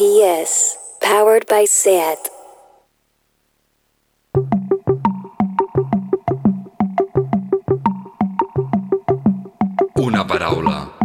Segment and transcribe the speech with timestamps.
[0.00, 2.30] SPS, powered by SAT.
[9.96, 10.99] Una paraula.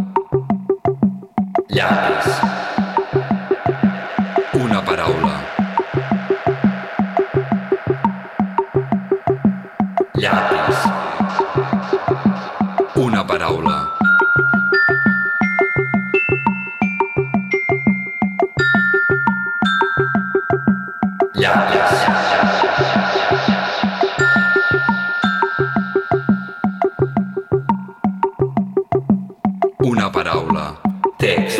[31.26, 31.58] Text.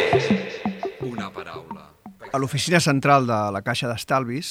[1.03, 1.89] Una paraula.
[2.31, 4.51] A l'oficina central de la Caixa d'Estalvis,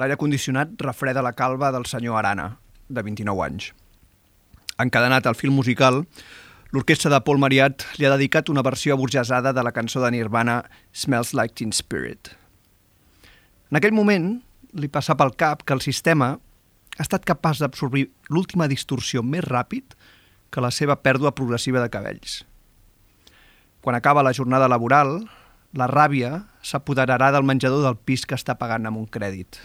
[0.00, 2.46] l'aire condicionat refreda la calva del senyor Arana,
[2.88, 3.66] de 29 anys.
[4.80, 6.06] Encadenat al film musical,
[6.72, 10.62] l'orquestra de Paul Mariat li ha dedicat una versió aburgesada de la cançó de Nirvana
[10.96, 12.32] Smells Like Teen Spirit.
[13.68, 14.38] En aquell moment,
[14.72, 16.30] li passa pel cap que el sistema
[16.96, 19.92] ha estat capaç d'absorbir l'última distorsió més ràpid
[20.48, 22.40] que la seva pèrdua progressiva de cabells.
[23.84, 25.18] Quan acaba la jornada laboral,
[25.76, 29.58] la ràbia s'apoderarà del menjador del pis que està pagant amb un crèdit.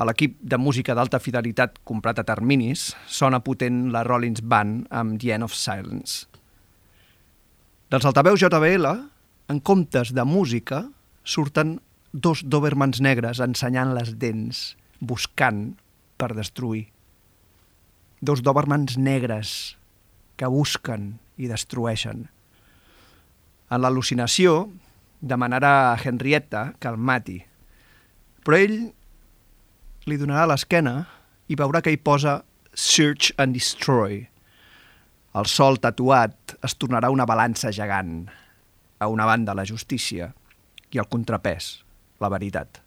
[0.00, 5.18] A l'equip de música d'alta fidelitat comprat a terminis sona potent la Rollins Band amb
[5.20, 6.24] The End of Silence.
[7.92, 8.88] Dels altaveus JBL,
[9.52, 10.86] en comptes de música,
[11.28, 11.76] surten
[12.10, 14.64] dos Dobermans negres ensenyant les dents,
[15.04, 15.74] buscant
[16.16, 16.86] per destruir.
[18.24, 19.76] Dos Dobermans negres
[20.40, 22.30] que busquen i destrueixen.
[23.72, 24.68] En l'al·lucinació,
[25.24, 27.38] demanarà a Henrietta que el mati,
[28.44, 28.76] però ell
[30.04, 30.98] li donarà l'esquena
[31.48, 32.42] i veurà que hi posa
[32.74, 34.20] Search and Destroy.
[35.34, 38.26] El sol tatuat es tornarà una balança gegant.
[39.00, 40.30] A una banda la justícia
[40.94, 41.84] i al contrapès
[42.22, 42.80] la veritat.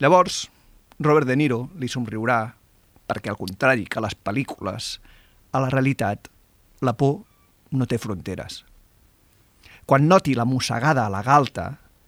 [0.00, 0.46] Llavors,
[1.00, 2.42] Robert De Niro li somriurà
[3.10, 4.98] perquè, al contrari que les pel·lícules,
[5.50, 6.28] a la realitat,
[6.80, 7.24] la por
[7.74, 8.62] no té fronteres.
[9.90, 11.64] Quan noti la mossegada a la galta,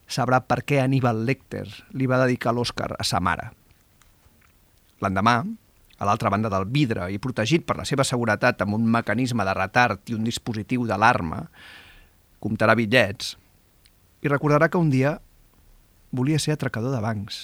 [0.07, 1.65] sabrà per què Aníbal Lecter
[1.99, 3.49] li va dedicar l'Oscar a sa mare.
[5.03, 5.33] L'endemà,
[5.99, 9.55] a l'altra banda del vidre i protegit per la seva seguretat amb un mecanisme de
[9.59, 11.41] retard i un dispositiu d'alarma,
[12.39, 13.35] comptarà bitllets
[14.23, 15.17] i recordarà que un dia
[16.15, 17.41] volia ser atracador de bancs.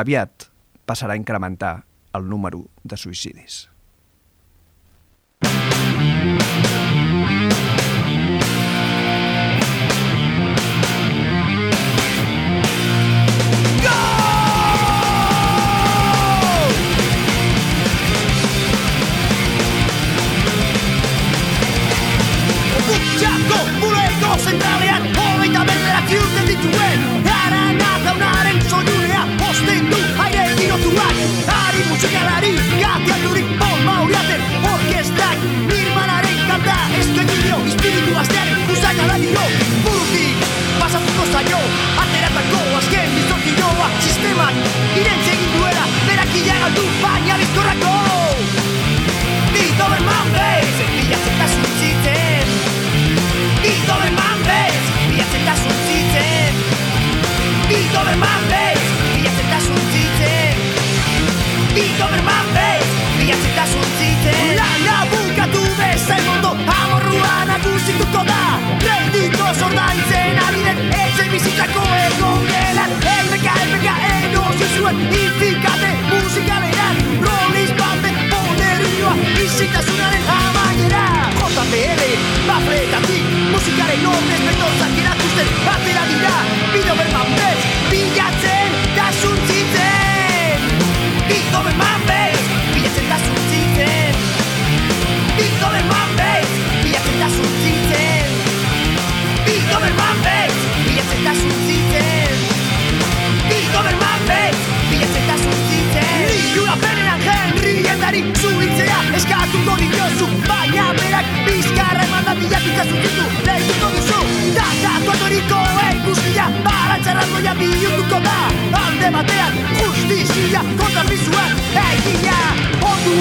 [0.00, 0.48] Aviat
[0.88, 1.82] passarà a incrementar
[2.16, 3.66] el número de suïcidis.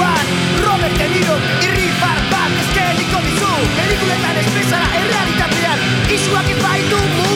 [0.02, 0.26] inguruan
[0.66, 5.86] Robert De Niro irri far bat eskeliko dizu Pelikuletan espesara errealitatean
[6.18, 7.31] Isuak ez baitu mu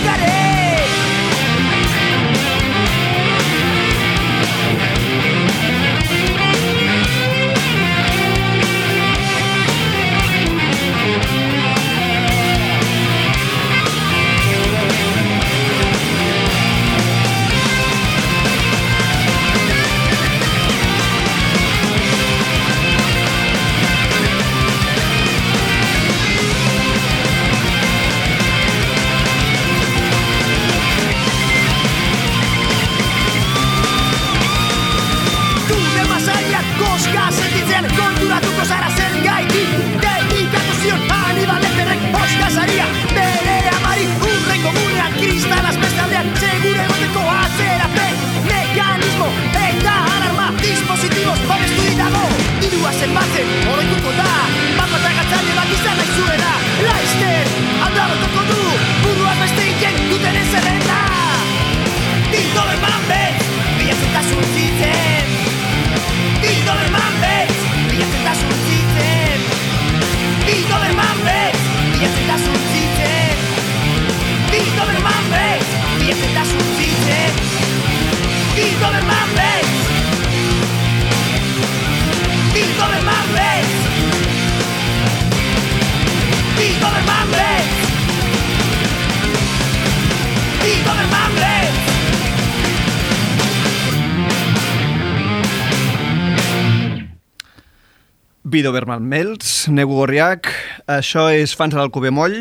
[98.56, 100.48] Vido Berman Mels, Nego Gorriac,
[100.88, 102.38] això és Fans de l'Alcover Moll,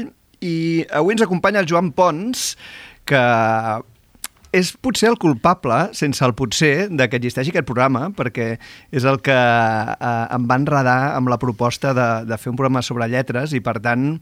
[0.47, 2.53] i avui ens acompanya el Joan Pons,
[3.11, 3.23] que
[4.55, 8.53] és potser el culpable, sense el potser, de que existeixi aquest programa, perquè
[8.95, 12.85] és el que eh, em va enredar amb la proposta de, de fer un programa
[12.87, 14.13] sobre lletres i, per tant,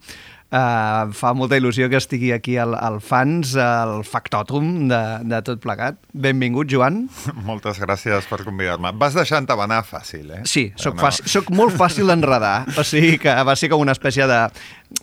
[0.53, 5.63] Uh, fa molta il·lusió que estigui aquí al, al fans, el factòtum de, de tot
[5.65, 5.97] plegat.
[6.13, 7.07] Benvingut, Joan.
[7.49, 8.93] Moltes gràcies per convidar-me.
[9.01, 10.43] Vas deixant abanar fàcil, eh?
[10.45, 11.07] Sí, soc, no.
[11.07, 12.67] fàcil, soc molt fàcil d'enredar.
[12.83, 14.39] O sigui que va ser com una espècie de...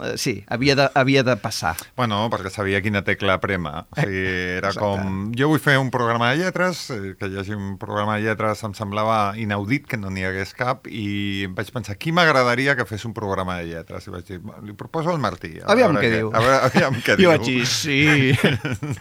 [0.04, 1.74] eh, Sí, havia de, havia de passar.
[1.98, 3.88] Bueno, perquè sabia quina tecla prema.
[3.90, 4.22] O sigui,
[4.60, 4.84] era Exacte.
[4.86, 5.32] com...
[5.40, 8.62] Jo vull fer un programa de lletres, eh, que hi hagi un programa de lletres
[8.68, 13.06] em semblava inaudit que no n'hi hagués cap, i vaig pensar, qui m'agradaria que fes
[13.10, 14.06] un programa de lletres?
[14.06, 15.60] I vaig dir, li proposo al Martí.
[15.64, 16.32] a Aviam què diu.
[16.34, 17.30] A veure, aviam què Jo diu.
[17.32, 18.00] vaig dir, sí.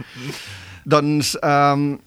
[0.94, 1.98] doncs um,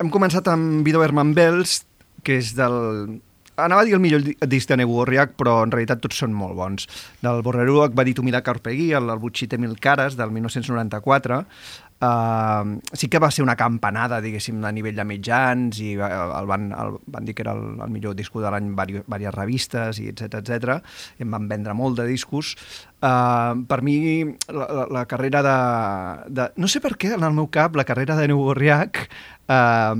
[0.00, 1.84] hem començat amb Vido Herman Bells,
[2.24, 3.20] que és del...
[3.56, 6.34] Anava a dir el millor di- disc de Nego Gorriac, però en realitat tots són
[6.36, 6.88] molt bons.
[7.24, 11.42] Del Borreruac va dir Tumila Carpegui, el, el Butxite Mil Cares, del 1994.
[11.96, 16.44] Uh, sí que va ser una campanada, diguéssim, a nivell de mitjans i eh, el
[16.50, 20.10] van, el, van dir que era el, el millor disco de l'any diverses revistes i
[20.10, 20.76] etc etc.
[21.24, 22.52] em van vendre molt de discos.
[23.00, 23.96] Uh, per mi,
[24.52, 25.56] la, la, la carrera de,
[26.36, 26.50] de...
[26.60, 29.06] No sé per què, en el meu cap, la carrera de Neu Gorriac
[29.48, 29.96] uh,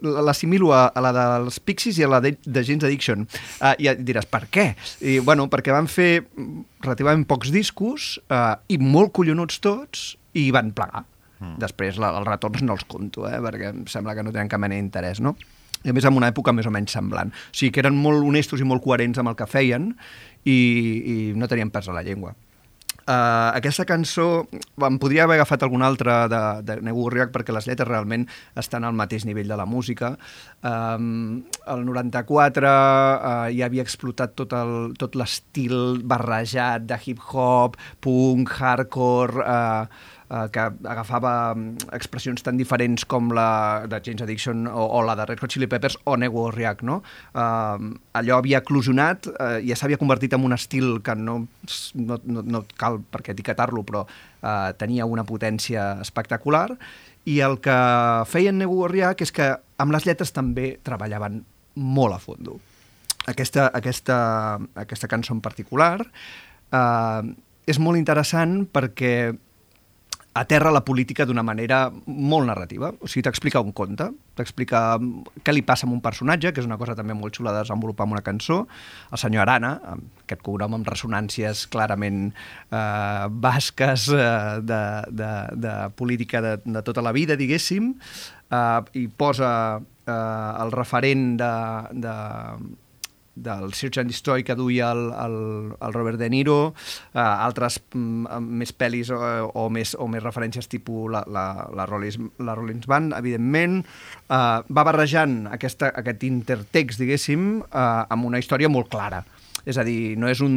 [0.00, 3.26] l'assimilo a, a la dels Pixies i a la de, de James Addiction.
[3.60, 4.70] Uh, I diràs, per què?
[5.00, 6.24] I, bueno, perquè van fer
[6.84, 11.04] relativament pocs discos uh, i molt collonuts tots i van plegar.
[11.40, 11.58] Mm.
[11.62, 14.62] Després la, els retorns no els conto, eh, perquè em sembla que no tenen cap
[14.62, 15.34] mena d'interès, no?
[15.84, 17.34] I a més en una època més o menys semblant.
[17.34, 19.90] O sigui que eren molt honestos i molt coherents amb el que feien
[20.48, 22.32] i, i no tenien pes a la llengua.
[23.04, 24.46] Uh, aquesta cançó
[24.88, 28.24] em podria haver agafat alguna altra de, de Nego Gorriac perquè les lletres realment
[28.56, 30.14] estan al mateix nivell de la música.
[30.64, 38.56] Um, el 94 uh, ja havia explotat tot el- tot l'estil barrejat de hip-hop, punk,
[38.60, 39.44] hardcore...
[39.44, 45.04] Uh, eh, que agafava mm, expressions tan diferents com la de James Addiction o, o
[45.06, 47.00] la de Red Hot Chili Peppers o Nego Gorriac, no?
[47.30, 51.38] Uh, allò havia eclosionat, uh, ja s'havia convertit en un estil que no,
[51.94, 56.66] no, no, no cal perquè etiquetar-lo, però uh, tenia una potència espectacular,
[57.24, 57.78] i el que
[58.28, 59.48] feien Nego Gorriac és que
[59.80, 61.40] amb les lletres també treballaven
[61.74, 62.58] molt a fondo.
[63.26, 64.16] Aquesta, aquesta,
[64.76, 67.22] aquesta cançó en particular eh,
[67.64, 69.32] és molt interessant perquè
[70.34, 72.90] aterra la política d'una manera molt narrativa.
[73.00, 74.82] O sigui, t'explica un conte, t'explica
[75.46, 78.08] què li passa a un personatge, que és una cosa també molt xula de desenvolupar
[78.08, 78.64] amb una cançó,
[79.14, 79.72] el senyor Arana,
[80.24, 84.28] aquest cognom amb ressonàncies clarament eh, basques eh,
[84.66, 84.82] de,
[85.14, 87.92] de, de política de, de tota la vida, diguéssim,
[88.50, 90.12] eh, i posa eh,
[90.64, 91.52] el referent de,
[91.94, 92.16] de,
[93.34, 95.36] del Search and Destroy que duia el, el,
[95.80, 96.74] el Robert De Niro,
[97.14, 99.18] uh, altres mm, amb més pel·lis o,
[99.50, 103.80] o, més, o més referències tipus la, la, la, Rollins, la Rollins Band, evidentment,
[104.28, 109.24] uh, va barrejant aquesta, aquest intertext, diguéssim, uh, amb una història molt clara.
[109.64, 110.54] És a dir, no és un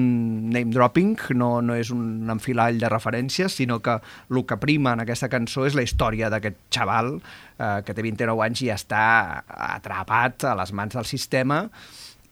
[0.52, 5.04] name dropping, no, no és un enfilall de referències, sinó que el que prima en
[5.04, 9.06] aquesta cançó és la història d'aquest xaval eh, que té 29 anys i està
[9.48, 11.64] atrapat a les mans del sistema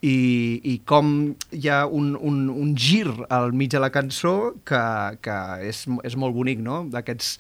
[0.02, 0.16] i,
[0.64, 1.12] i com
[1.56, 4.82] hi ha un, un, un gir al mig de la cançó que,
[5.24, 6.84] que és, és molt bonic, no?
[6.92, 7.38] D'aquests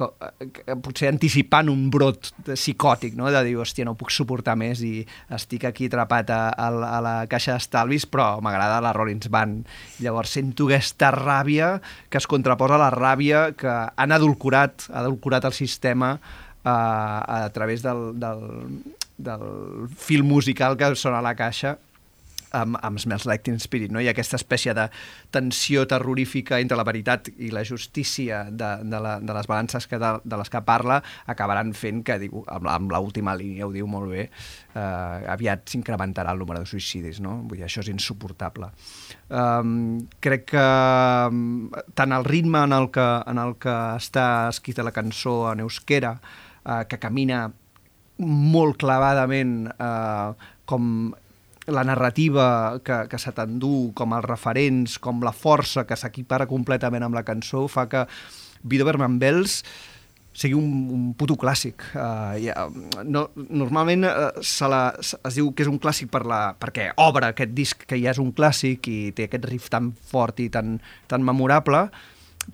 [0.00, 3.30] eh, potser anticipant un brot psicòtic, no?
[3.32, 5.00] de dir, hòstia, no puc suportar més i
[5.36, 9.66] estic aquí atrapat a, a, a la caixa d'estalvis, però m'agrada la Rollins Band.
[10.04, 11.74] Llavors sento aquesta ràbia
[12.08, 17.82] que es contraposa a la ràbia que han adulcorat, adulcorat el sistema eh, a través
[17.82, 18.48] del, del,
[19.24, 21.76] del fil musical que sona a la caixa
[22.52, 24.00] amb, amb Smells Like Teen Spirit, no?
[24.02, 24.86] i aquesta espècie de
[25.34, 30.00] tensió terrorífica entre la veritat i la justícia de, de, la, de les balances que
[30.00, 31.00] de, de les que parla
[31.30, 34.26] acabaran fent que, diu, amb, amb l'última línia ho diu molt bé,
[34.74, 37.38] eh, aviat s'incrementarà el número de suïcidis, no?
[37.46, 38.70] Vull dir, això és insuportable.
[39.30, 40.66] Um, crec que
[41.94, 46.16] tant el ritme en el que, en el que està escrita la cançó en euskera,
[46.64, 47.46] uh, que camina
[48.20, 50.36] molt clavadament uh,
[50.68, 51.12] com
[51.70, 57.06] la narrativa que, que se t'endú, com els referents, com la força que s'equipara completament
[57.06, 58.04] amb la cançó, fa que
[58.62, 59.60] Vido Berman Bells
[60.40, 61.82] sigui un, un puto clàssic.
[61.94, 62.54] Uh, ja,
[63.04, 66.90] no, normalment uh, se la, se, es diu que és un clàssic per la, perquè
[67.02, 70.48] obre aquest disc que ja és un clàssic i té aquest riff tan fort i
[70.52, 70.78] tan,
[71.10, 71.88] tan memorable,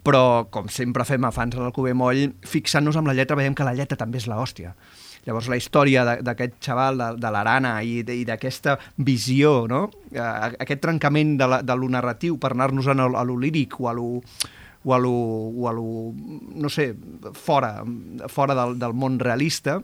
[0.06, 3.66] però com sempre fem a fans de l'Alcover Moll, fixant-nos amb la lletra veiem que
[3.66, 4.74] la lletra també és la hòstia.
[5.26, 9.88] Llavors la història d'aquest xaval, de, de l'Arana i, i d'aquesta visió, no?
[10.14, 10.26] Eh,
[10.62, 14.06] aquest trencament de, la, de lo narratiu per anar-nos a lo líric o a lo,
[14.86, 15.12] o a lo,
[15.50, 15.86] o a lo
[16.62, 16.92] no sé,
[17.34, 17.82] fora,
[18.30, 19.80] fora del, del món realista,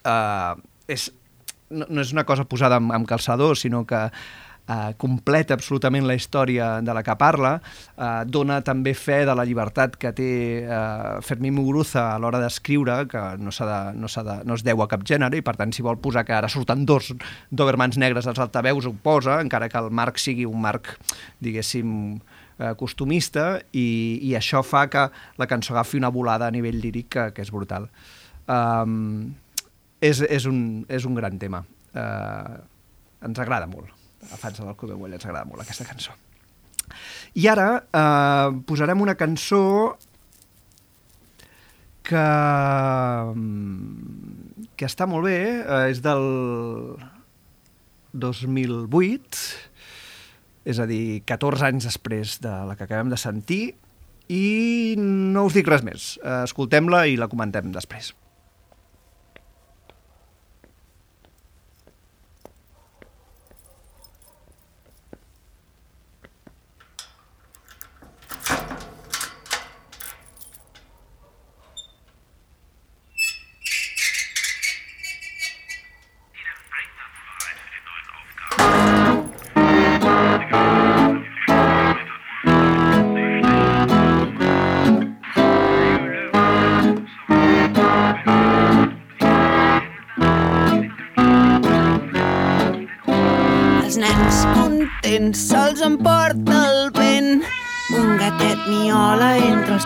[0.00, 0.54] eh,
[0.88, 1.10] és,
[1.68, 4.06] no, no és una cosa posada amb, amb calçador, sinó que
[4.70, 7.56] eh, completa absolutament la història de la que parla,
[7.96, 10.30] eh, dona també fe de la llibertat que té
[10.62, 14.88] eh, Fermín Muguruza a l'hora d'escriure, que no, de, no, de, no es deu a
[14.90, 17.12] cap gènere, i per tant si vol posar que ara surten dos
[17.50, 20.94] Dobermans negres als altaveus ho posa, encara que el marc sigui un marc,
[21.42, 21.92] diguéssim,
[22.60, 25.08] eh, costumista, i, i això fa que
[25.40, 27.88] la cançó agafi una volada a nivell líric que, que és brutal.
[28.50, 29.30] Um,
[30.00, 31.62] és, és, un, és un gran tema.
[31.90, 32.60] Uh,
[33.26, 33.99] ens agrada molt.
[34.28, 36.12] A fans del Club de Güell ens agrada molt aquesta cançó.
[37.38, 39.62] I ara uh, posarem una cançó
[42.06, 42.26] que,
[43.34, 46.26] mm, que està molt bé, uh, és del
[48.12, 49.44] 2008,
[50.70, 53.62] és a dir, 14 anys després de la que acabem de sentir,
[54.30, 56.16] i no us dic res més.
[56.22, 58.12] Uh, Escoltem-la i la comentem després.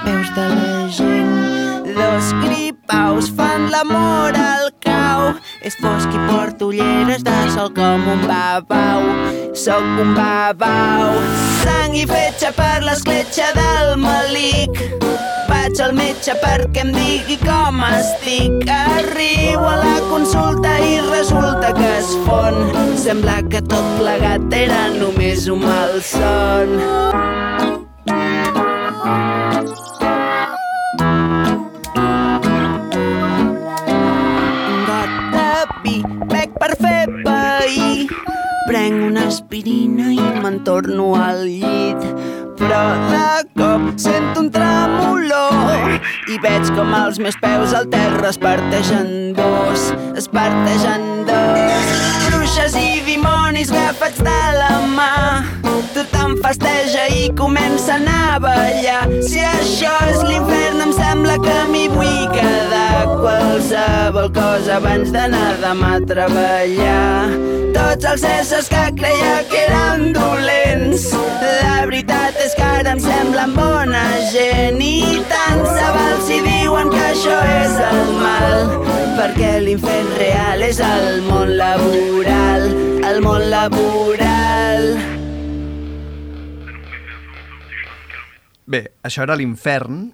[0.04, 1.84] Peus de la gent.
[1.94, 5.34] Dos gripaus fan l'amor al cau.
[5.64, 9.06] És fosc i porto ulleres de sol com un babau.
[9.54, 11.14] Soc un babau.
[11.62, 14.82] Sang i fetge per l'escletxa del malic.
[15.49, 18.68] Vaig al metge perquè em digui com estic.
[18.68, 22.61] Arribo a la consulta i resulta que es fon.
[23.00, 26.78] Sembla que tot plegat era només un malson.
[26.82, 27.53] Un
[39.35, 42.03] aspirina i me'n torno al llit.
[42.55, 45.97] Però de cop sento un tremolor
[46.31, 51.91] i veig com els meus peus al terra es parteixen dos, es parteixen dos.
[52.29, 55.11] Bruixes i dimonis agafats de la mà,
[56.43, 59.05] festeja i comencen a ballar.
[59.23, 65.95] Si això és l'infern em sembla que m'hi vull quedar qualsevol cosa abans d'anar demà
[65.99, 67.29] a treballar.
[67.75, 71.09] Tots els éssers que creia que eren dolents,
[71.43, 76.93] la veritat és que ara em semblen bona gent i tant se val si diuen
[76.95, 78.76] que això és el mal,
[79.19, 82.71] perquè l'infern real és el món laboral,
[83.11, 84.24] el món laboral.
[88.64, 90.06] Bé, això era l'Infern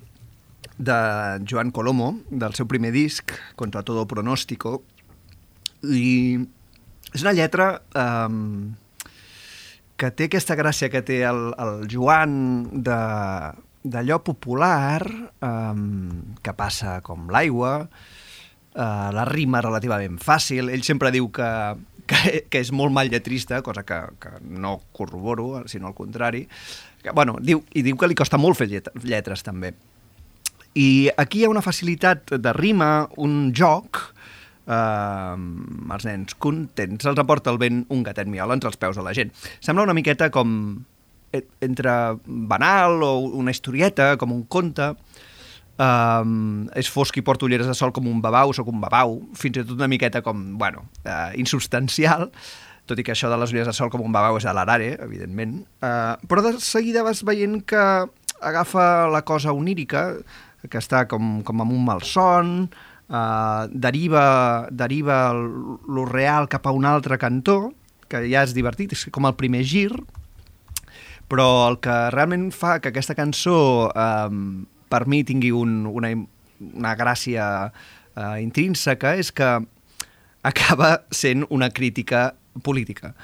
[0.80, 0.96] de
[1.46, 4.80] Joan Colomo, del seu primer disc, Contra todo pronóstico,
[5.86, 6.40] i
[7.14, 8.72] és una lletra um,
[10.00, 12.32] que té aquesta gràcia que té el, el Joan
[12.84, 13.00] de
[13.80, 15.00] d'allò popular
[15.40, 20.68] um, que passa com l'aigua, uh, la rima relativament fàcil.
[20.68, 21.48] Ell sempre diu que,
[22.04, 26.44] que, que és molt mal lletrista, cosa que, que no corroboro, sinó al contrari.
[27.02, 29.72] Que, bueno, diu, I diu que li costa molt fer llet lletres, també.
[30.78, 34.02] I aquí hi ha una facilitat de rima, un joc,
[34.66, 35.36] eh,
[35.96, 39.14] els nens contents, els aporta el vent un gatet miola entre els peus de la
[39.16, 39.32] gent.
[39.60, 40.52] Sembla una miqueta com
[41.32, 44.94] e- entre banal o una historieta, com un conte,
[45.80, 49.56] Um, és fosc i porto ulleres de sol com un babau, sóc un babau, fins
[49.56, 52.26] i tot una miqueta com, bueno, uh, insubstancial,
[52.90, 54.92] tot i que això de les ulleres de sol com un babau és a l'arare,
[55.00, 55.60] evidentment.
[55.78, 57.82] Uh, però de seguida vas veient que
[58.40, 60.08] agafa la cosa onírica,
[60.68, 62.54] que està com, com amb un malson,
[63.08, 64.24] uh, deriva,
[64.70, 67.70] deriva lo real cap a un altre cantó,
[68.10, 69.92] que ja és divertit, és com el primer gir,
[71.30, 73.54] però el que realment fa que aquesta cançó
[73.94, 74.30] eh,
[74.90, 76.10] per mi tingui un, una,
[76.72, 79.52] una gràcia eh, intrínseca és que
[80.42, 82.32] acaba sent una crítica
[82.62, 83.14] política.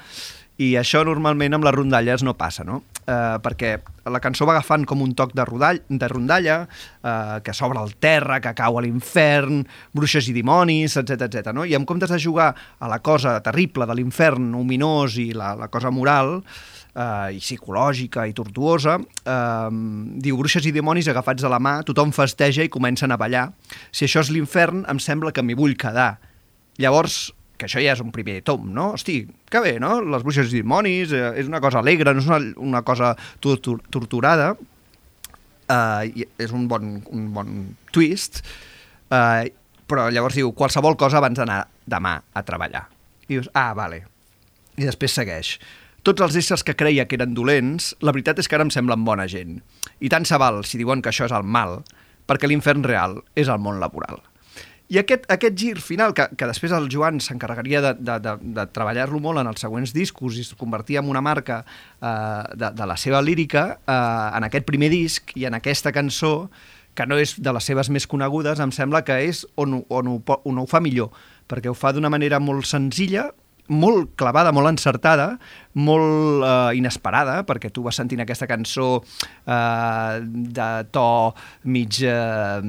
[0.57, 2.81] I això normalment amb les rondalles no passa, no?
[3.07, 3.75] eh, perquè
[4.11, 6.57] la cançó va agafant com un toc de, rodall, de rondalla,
[7.03, 9.63] eh, que s'obre el terra, que cau a l'infern,
[9.95, 11.53] bruixes i dimonis, etc etc.
[11.55, 11.65] no?
[11.65, 15.69] I en comptes de jugar a la cosa terrible de l'infern, ominós i la, la
[15.73, 16.39] cosa moral,
[16.97, 19.69] eh, i psicològica i tortuosa, eh,
[20.25, 23.51] diu bruixes i dimonis agafats a la mà, tothom festeja i comencen a ballar.
[23.91, 26.17] Si això és l'infern, em sembla que m'hi vull quedar.
[26.77, 28.91] Llavors, que això ja és un primer tom, no?
[28.95, 29.97] Hosti, que bé, no?
[30.05, 33.79] Les bruixes i dimonis, eh, és una cosa alegre, no és una, una cosa tortur
[33.93, 34.53] torturada,
[35.67, 37.55] eh, és un bon, un bon
[37.91, 38.43] twist,
[39.09, 39.49] eh,
[39.87, 42.85] però llavors diu qualsevol cosa abans d'anar demà a treballar.
[43.27, 44.03] I dius, ah, vale.
[44.77, 45.57] I després segueix.
[46.07, 49.03] Tots els éssers que creia que eren dolents, la veritat és que ara em semblen
[49.07, 49.57] bona gent.
[49.99, 51.81] I tant se val si diuen que això és el mal,
[52.27, 54.21] perquè l'infern real és el món laboral.
[54.87, 58.65] I aquest, aquest gir final, que, que després el Joan s'encarregaria de, de, de, de
[58.71, 62.87] treballar-lo molt en els següents discos i es convertia en una marca eh, de, de
[62.87, 66.47] la seva lírica, eh, en aquest primer disc i en aquesta cançó,
[66.97, 70.39] que no és de les seves més conegudes, em sembla que és on, on, ho,
[70.47, 71.11] on ho fa millor,
[71.51, 73.27] perquè ho fa d'una manera molt senzilla,
[73.67, 75.33] molt clavada, molt encertada,
[75.75, 81.07] molt eh, inesperada, perquè tu vas sentint aquesta cançó eh, de to
[81.67, 82.63] mig eh,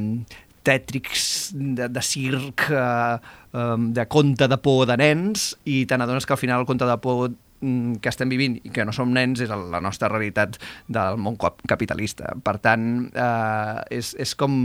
[0.69, 1.27] tètrics,
[1.57, 3.19] de, de circ, eh,
[3.57, 6.87] eh, de conte de por de nens, i te n'adones que al final el conte
[6.89, 10.61] de por mm, que estem vivint i que no som nens és la nostra realitat
[10.87, 12.37] del món cap- capitalista.
[12.45, 14.61] Per tant, eh, és, és com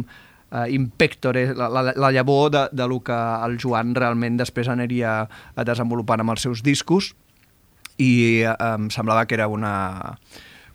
[0.54, 5.24] uh, impectore, la, la, la llavor de, de lo que el Joan realment després aniria
[5.26, 7.14] eh, desenvolupant amb els seus discos
[7.98, 9.74] i eh, em semblava que era una,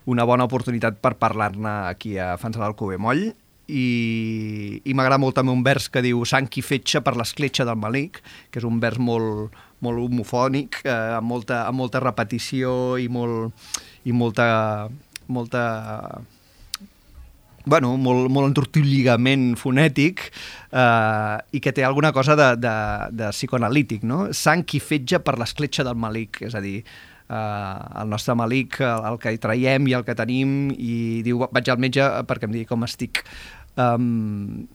[0.06, 3.28] una bona oportunitat per parlar-ne aquí a Fans de l'Alcover Moll
[3.68, 7.78] i, i m'agrada molt també un vers que diu sang qui fetge per l'escletxa del
[7.80, 9.54] malic, que és un vers molt,
[9.84, 13.52] molt homofònic, eh, amb, molta, amb molta repetició i, molt,
[14.08, 14.88] i molta,
[15.28, 15.62] molta
[17.68, 20.24] bueno, molt, molt entortilligament fonètic
[20.72, 22.74] eh, i que té alguna cosa de, de,
[23.20, 24.30] de psicoanalític, no?
[24.32, 26.80] Sang qui fetge per l'escletxa del malic, és a dir,
[27.28, 31.44] eh, el nostre malic, el, el que hi traiem i el que tenim, i diu,
[31.44, 33.22] vaig al metge perquè em digui com estic.
[33.78, 34.66] Um,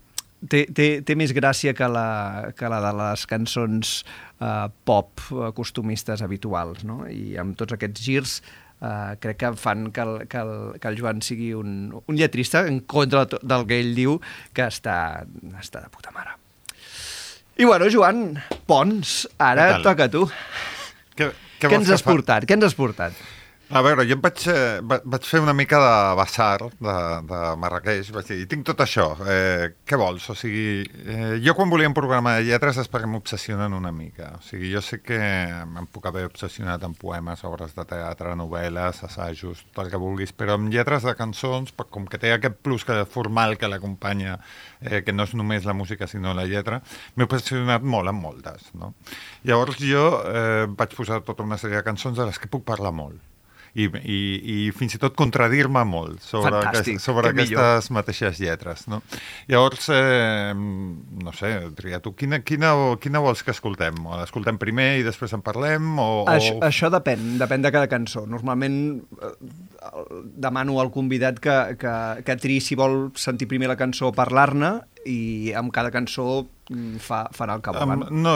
[0.49, 3.95] té, té, té més gràcia que la, que la de les cançons
[4.39, 7.03] uh, pop eh, costumistes habituals, no?
[7.11, 8.37] I amb tots aquests girs
[8.81, 12.65] uh, crec que fan que el, que el, que el Joan sigui un, un lletrista
[12.69, 14.17] en contra del que ell diu
[14.55, 14.97] que està,
[15.59, 16.37] està de puta mare.
[17.59, 20.25] I bueno, Joan, Pons, ara Què toca a tu.
[21.13, 21.27] Què,
[21.59, 22.09] Què, vols ens has fa?
[22.15, 22.47] portat?
[22.49, 23.19] Què ens has portat?
[23.71, 26.95] A veure, jo em vaig, eh, va- vaig fer una mica de basar de,
[27.25, 30.27] de Marrakeix, vaig dir, tinc tot això, eh, què vols?
[30.29, 34.33] O sigui, eh, jo quan volia un programa de lletres és perquè m'obsessionen una mica.
[34.37, 39.01] O sigui, jo sé que em puc haver obsessionat amb poemes, obres de teatre, novel·les,
[39.07, 42.83] assajos, tot el que vulguis, però amb lletres de cançons, com que té aquest plus
[42.85, 44.37] que formal que l'acompanya,
[44.81, 46.83] eh, que no és només la música sinó la lletra,
[47.15, 48.69] m'he obsessionat molt amb moltes.
[48.75, 48.93] No?
[49.45, 52.91] Llavors jo eh, vaig posar tota una sèrie de cançons de les que puc parlar
[52.93, 53.17] molt
[53.73, 54.17] i, i,
[54.53, 57.63] i fins i tot contradir-me molt sobre, Fantàstic, aquest, sobre què millor.
[57.63, 58.85] aquestes mateixes lletres.
[58.91, 59.01] No?
[59.49, 63.97] Llavors, eh, no sé, tria tu, quina, quina, quina vols que escoltem?
[64.21, 65.89] L'escoltem primer i després en parlem?
[65.97, 66.63] O, Això, o...
[66.67, 68.27] això depèn, depèn de cada cançó.
[68.29, 68.79] Normalment
[69.17, 69.33] eh,
[70.37, 74.75] demano al convidat que, que, que triï si vol sentir primer la cançó o parlar-ne
[75.09, 78.05] i amb cada cançó mm, fa, farà el que vol.
[78.07, 78.35] Um, no,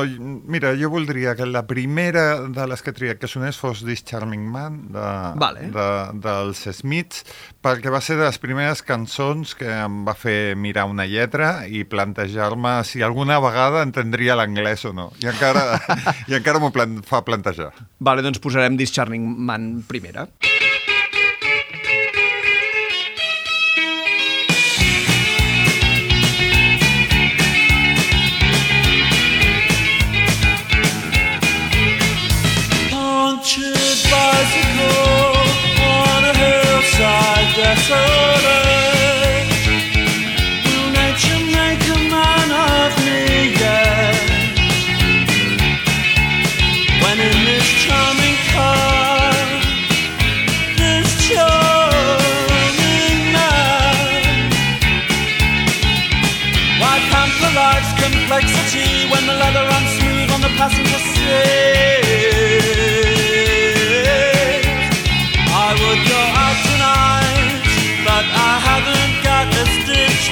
[0.50, 4.44] mira, jo voldria que la primera de les que tria que sonés fos This Charming
[4.52, 5.06] Man de,
[5.40, 5.70] Vale.
[5.74, 5.88] de,
[6.24, 7.24] dels Smiths
[7.64, 11.86] perquè va ser de les primeres cançons que em va fer mirar una lletra i
[11.88, 15.12] plantejar-me si alguna vegada entendria l'anglès o no.
[15.24, 15.80] I encara,
[16.30, 17.72] i encara m'ho plan, fa plantejar.
[18.00, 20.28] Vale, doncs posarem This Charming Man primera.
[20.28, 20.57] Punctured
[37.76, 38.67] sola.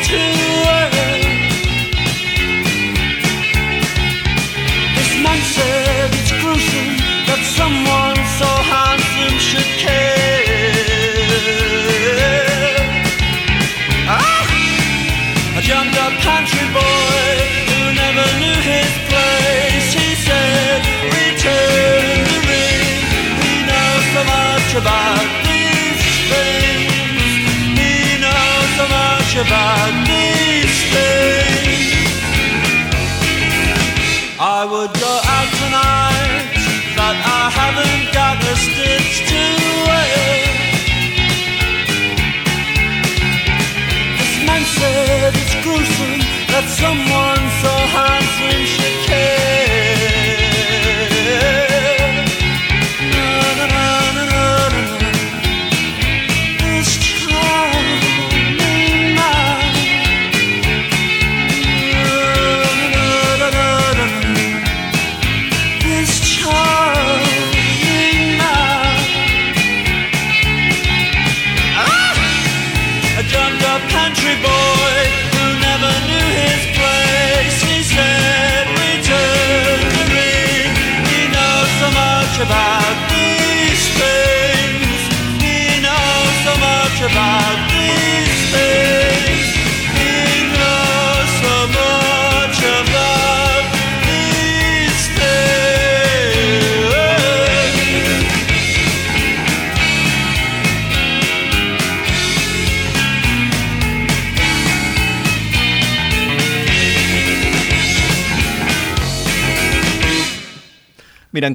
[0.04, 0.35] To
[34.72, 36.58] would go out tonight,
[36.98, 39.44] but I haven't got a stitch to
[39.86, 40.26] wear.
[44.18, 46.20] This man said it's gruesome
[46.52, 48.85] that someone so handsome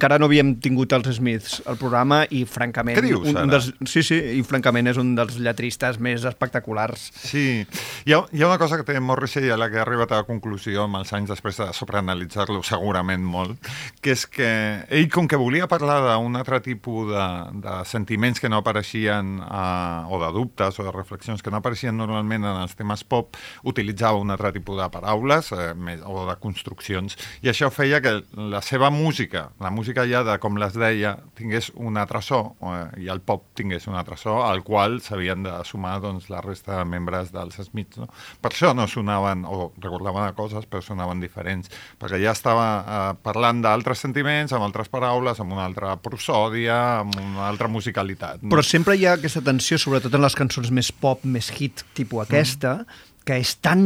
[0.00, 2.96] encara no havíem tingut els Smiths al programa i, francament...
[2.96, 7.10] Què dius, un, un dels, sí, sí, i francament és un dels lletristes més espectaculars.
[7.20, 7.66] Sí,
[8.08, 10.22] hi ha, hi ha una cosa que té Morrissey a la que ha arribat a
[10.22, 13.68] la conclusió amb els anys després de sobreanalitzar-lo segurament molt,
[14.00, 14.48] que és que
[14.88, 17.28] ell, com que volia parlar d'un altre tipus de,
[17.60, 22.00] de sentiments que no apareixien, eh, o de dubtes o de reflexions que no apareixien
[22.00, 23.36] normalment en els temes pop,
[23.68, 28.16] utilitzava un altre tipus de paraules eh, o de construccions, i això feia que
[28.48, 33.02] la seva música, la música ja de com les deia, tingués un altre so, eh,
[33.04, 36.78] i el pop tingués un altre so, al qual s'havien de sumar doncs, la resta
[36.78, 38.00] de membres dels Smiths.
[38.00, 38.08] No?
[38.40, 43.02] Per això no sonaven, o recordaven de coses, però sonaven diferents, perquè ja estava eh,
[43.26, 48.44] parlant d'altres sentiments, amb altres paraules, amb una altra prosòdia, amb una altra musicalitat.
[48.44, 48.54] No?
[48.54, 52.26] Però sempre hi ha aquesta tensió, sobretot en les cançons més pop, més hit, tipus
[52.26, 52.80] aquesta,
[53.26, 53.82] que és tan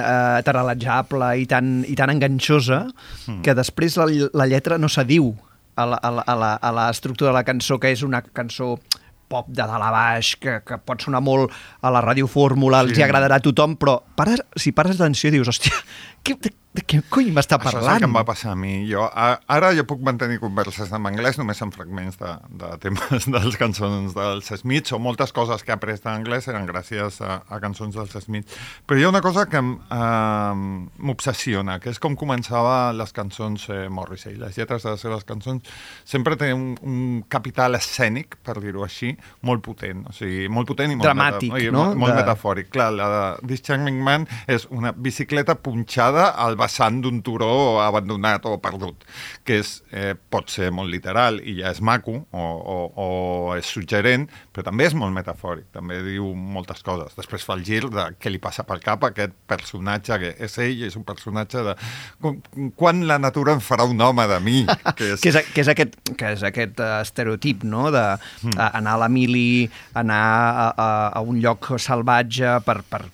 [0.00, 2.86] eh, taral·lejable i tan, i tan enganxosa
[3.44, 5.34] que després la, la lletra no s'adiu
[5.78, 8.74] a la, a, la, a, la, a l'estructura de la cançó, que és una cançó
[9.28, 11.52] pop de dalt a baix, que, que pot sonar molt
[11.84, 13.02] a la ràdio fórmula, els Sí.
[13.02, 15.74] hi agradarà a tothom, però pares, si pares d'atenció dius, hòstia,
[16.24, 16.38] què,
[16.78, 17.98] de, què cony m'està Això és el parlant?
[18.04, 18.72] que em va passar a mi.
[18.90, 23.26] Jo, a, ara jo puc mantenir converses en anglès només en fragments de, de temes
[23.34, 27.60] dels cançons dels Smiths o moltes coses que he après d'anglès eren gràcies a, a
[27.62, 28.54] cançons dels Smiths.
[28.86, 30.54] Però hi ha una cosa que eh,
[30.98, 34.36] m'obsessiona, que és com començava les cançons eh, Morrissey.
[34.40, 35.64] Les lletres de les seves cançons
[36.08, 39.12] sempre tenen un, un capital escènic, per dir-ho així,
[39.46, 40.04] molt potent.
[40.10, 41.84] O sigui, molt potent i molt, Dramàtic, i no?
[41.88, 42.70] molt, molt De- metafòric.
[42.74, 48.46] Clar, la de This Charming Man és una bicicleta punxada al vessant d'un turó abandonat
[48.46, 49.06] o perdut,
[49.44, 53.08] que és, eh, pot ser molt literal i ja és maco o, o, o
[53.56, 57.16] és suggerent, però també és molt metafòric, també diu moltes coses.
[57.18, 60.58] Després fa el gir de què li passa pel cap a aquest personatge que és
[60.62, 61.76] ell, és un personatge de
[62.76, 64.64] quan la natura em farà un home de mi,
[64.98, 68.66] que és, que és, que és aquest, que és aquest uh, estereotip, no?, de uh,
[68.68, 72.82] anar a la mili, anar a, a, a un lloc salvatge per...
[72.88, 73.06] per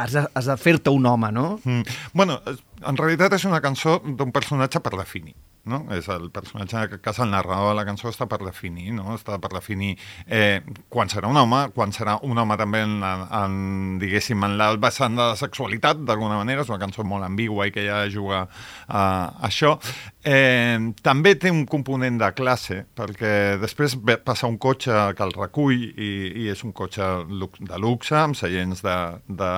[0.00, 1.60] has de, has de fer-te un home, no?
[1.64, 1.82] Mm.
[2.14, 2.40] Bueno,
[2.86, 5.36] en realitat és una cançó d'un personatge per definir.
[5.68, 5.82] No?
[5.92, 9.12] És el personatge, en aquest cas el narrador de la cançó està per definir, no?
[9.12, 9.90] està per definir
[10.24, 13.58] eh, quan serà un home, quan serà un home també en, en
[14.00, 17.74] diguéssim, en el vessant de la sexualitat, d'alguna manera, és una cançó molt ambigua i
[17.76, 18.46] que ja juga
[18.88, 19.04] a
[19.50, 19.76] això.
[20.24, 25.76] Eh, també té un component de classe, perquè després passa un cotxe que el recull
[25.76, 29.54] i, i és un cotxe de luxe, amb seients de, de,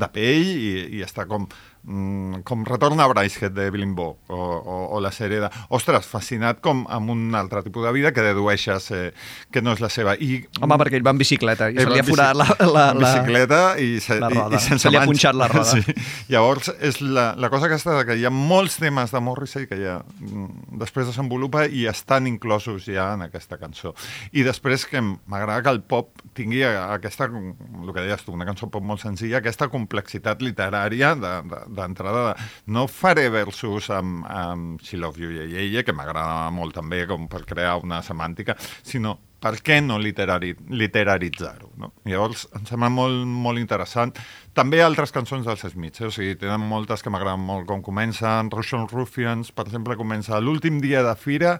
[0.00, 1.44] de pell i, i està com
[1.84, 5.48] mm, com Retorna a Brycehead de Bilimbo o, o, o la sèrie de...
[5.74, 9.12] Ostres, fascinat com amb un altre tipus de vida que dedueixes eh,
[9.52, 10.14] que no és la seva.
[10.18, 12.84] I, Home, perquè ell va en bicicleta i Eh, se li ha forat la, la,
[12.94, 14.56] la, bicicleta i, se, la i, roda.
[14.56, 15.64] i sense Se li ha punxat la roda.
[15.78, 15.94] Sí.
[16.32, 19.98] Llavors, és la, la cosa aquesta que hi ha molts temes de Morrissey que ja
[20.20, 23.94] mm, després desenvolupa i estan inclosos ja en aquesta cançó.
[24.32, 28.68] I després que m'agrada que el pop tingui aquesta, el que deies tu, una cançó
[28.70, 35.00] pop molt senzilla, aquesta complexitat literària de- de- De, no faré versos amb, amb She
[35.00, 39.78] Love You, Ye, que m'agrada molt també com per crear una semàntica, sinó per què
[39.84, 41.70] no literari, literaritzar-ho?
[41.78, 41.92] No?
[42.10, 44.12] Llavors, em sembla molt, molt interessant.
[44.56, 46.08] També altres cançons dels Smiths, eh?
[46.08, 48.50] o sigui, tenen moltes que m'agraden molt com comencen.
[48.54, 51.58] Russian Ruffians, per exemple, comença l'últim dia de fira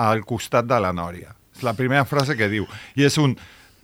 [0.00, 1.34] al costat de la Nòria.
[1.56, 2.64] És la primera frase que diu.
[2.96, 3.36] I és un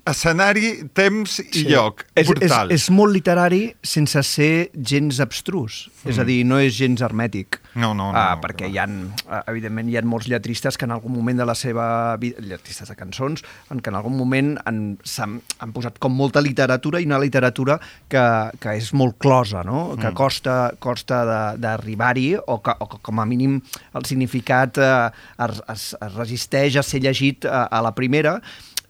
[0.07, 2.05] escenari, temps i lloc.
[2.17, 5.87] És, és, és molt literari sense ser gens abstrus.
[6.05, 6.11] Mm.
[6.13, 7.61] És a dir, no és gens hermètic.
[7.77, 8.73] No, no, no, Ah, no, perquè no.
[8.73, 12.17] hi ha, eh, evidentment, hi ha molts lletristes que en algun moment de la seva
[12.17, 16.41] vida, lletristes de cançons, en què en algun moment han, s'han- han posat com molta
[16.41, 18.25] literatura i una literatura que,
[18.61, 19.97] que és molt closa, no?
[20.01, 20.15] que Mm.
[20.15, 23.61] costa, costa de- d'arribar-hi o, que, o que com a mínim
[23.95, 25.11] el significat eh,
[25.45, 28.41] es, es, es resisteix a ser llegit a, a la primera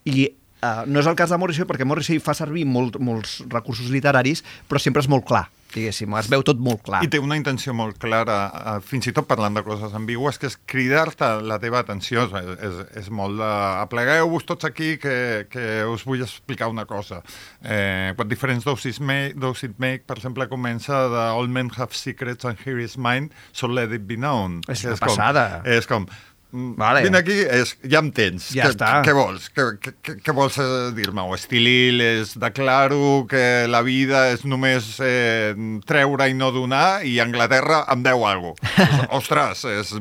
[0.05, 0.29] i
[0.67, 4.43] Uh, no és el cas de Morrissey perquè Morrissey fa servir molt, molts recursos literaris
[4.67, 7.03] però sempre és molt clar, diguéssim, es veu tot molt clar.
[7.05, 10.49] I té una intenció molt clara, eh, fins i tot parlant de coses ambigües, que
[10.51, 12.27] és cridar-te la teva atenció.
[12.27, 13.51] És, és, és molt de...
[13.83, 17.23] Aplegueu-vos tots aquí que, que us vull explicar una cosa.
[17.63, 21.71] Eh, What difference does it, make, does it make, per exemple, comença de All men
[21.77, 24.63] have secrets and here is mine, so let it be known.
[24.69, 25.47] És Que una passada.
[25.61, 26.09] Com, és com...
[26.53, 27.03] mm, Vale.
[27.07, 28.51] Vine aquí, és, ja em tens.
[28.55, 28.91] Ja què, està.
[29.07, 29.51] Què vols?
[29.55, 31.27] Què, vols eh, dir-me?
[31.27, 35.53] O estilil, és declaro que la vida és només eh,
[35.89, 39.07] treure i no donar i Anglaterra em deu alguna cosa.
[39.21, 39.95] Ostres, és...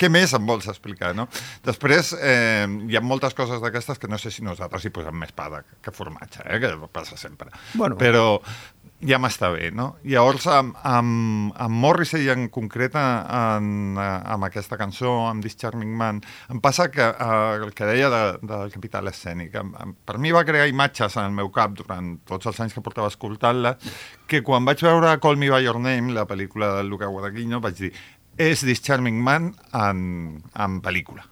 [0.00, 1.26] Què més em vols explicar, no?
[1.62, 5.34] Després, eh, hi ha moltes coses d'aquestes que no sé si nosaltres hi posem més
[5.36, 6.56] pa de, que formatge, eh?
[6.62, 7.52] que passa sempre.
[7.74, 7.98] Bueno.
[8.00, 8.40] Però
[9.06, 9.92] ja m'està bé, no?
[10.02, 16.20] Llavors, amb, amb, amb Morrissey en concret, en, amb aquesta cançó, amb This Charming Man,
[16.50, 20.34] em passa que eh, el que deia de, del capital escènic, em, em, per mi
[20.34, 23.76] va crear imatges en el meu cap durant tots els anys que portava escoltant-la,
[24.26, 27.78] que quan vaig veure Call Me By Your Name, la pel·lícula de Luca Guadagnino, vaig
[27.78, 27.92] dir,
[28.38, 30.02] és This Charming Man en,
[30.54, 31.24] en pel·lícula.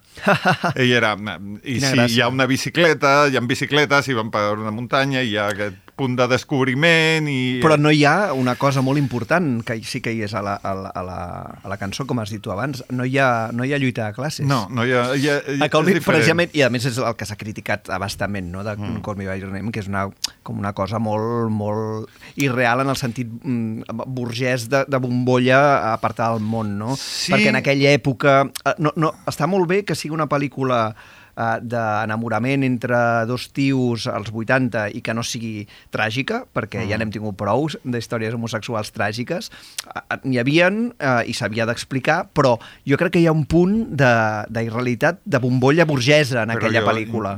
[0.75, 1.13] Ell era...
[1.15, 2.07] I Quina si gràcia.
[2.15, 5.51] hi ha una bicicleta, hi ha bicicletes, i van per una muntanya, i hi ha
[5.53, 7.57] aquest punt de descobriment, i...
[7.63, 10.55] Però no hi ha una cosa molt important, que sí que hi és a la,
[10.61, 11.17] a la, a la,
[11.63, 12.83] a la cançó, com has dit tu abans.
[12.93, 14.45] No hi ha, no hi ha lluita de classes.
[14.47, 15.03] No, no hi ha...
[15.17, 16.07] Hi ha, hi A Call és Me, diferent.
[16.21, 19.01] precisament, i a més és el que s'ha criticat abastament, no?, de mm.
[19.05, 20.05] Call Me By Your Name, que és una,
[20.47, 26.37] com una cosa molt, molt irreal en el sentit mm, burgès de, de bombolla apartada
[26.37, 26.95] del món, no?
[27.01, 27.33] Sí.
[27.33, 28.39] Perquè en aquella època...
[28.63, 30.91] eh, No, no, està molt bé que sigui una pel·lícula
[31.37, 32.97] eh, d'enamorament entre
[33.29, 38.33] dos tios als 80 i que no sigui tràgica, perquè ja n'hem tingut prou d'històries
[38.33, 39.51] homosexuals tràgiques.
[39.93, 43.85] Eh, N'hi havien eh, i s'havia d'explicar, però jo crec que hi ha un punt
[43.95, 47.37] de- d'irrealitat, de, de bombolla burgesa en Però aquella jo- pel·lícula.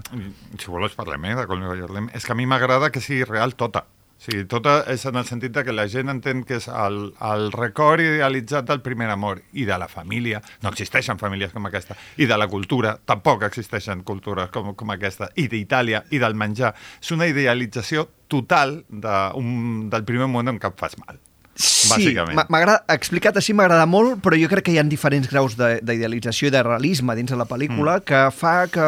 [0.58, 2.12] Si vols parlem, eh, de Your Name.
[2.14, 3.86] És que a mi m'agrada que sigui real tota.
[4.20, 7.54] Sigui, tota és en el sentit de que la gent entén que és el, el
[7.56, 10.42] record idealitzat del primer amor i de la família.
[10.64, 11.96] No existeixen famílies com aquesta.
[12.20, 12.98] I de la cultura.
[13.00, 15.32] Tampoc existeixen cultures com, com aquesta.
[15.40, 16.74] I d'Itàlia i del menjar.
[17.00, 21.24] És una idealització total de un, del primer moment en què et fas mal.
[21.60, 22.14] Sí,
[22.48, 26.48] m'agrada, explicat així m'agrada molt, però jo crec que hi ha diferents graus de- d'idealització
[26.48, 28.06] i de realisme dins de la pel·lícula mm.
[28.08, 28.86] que fa que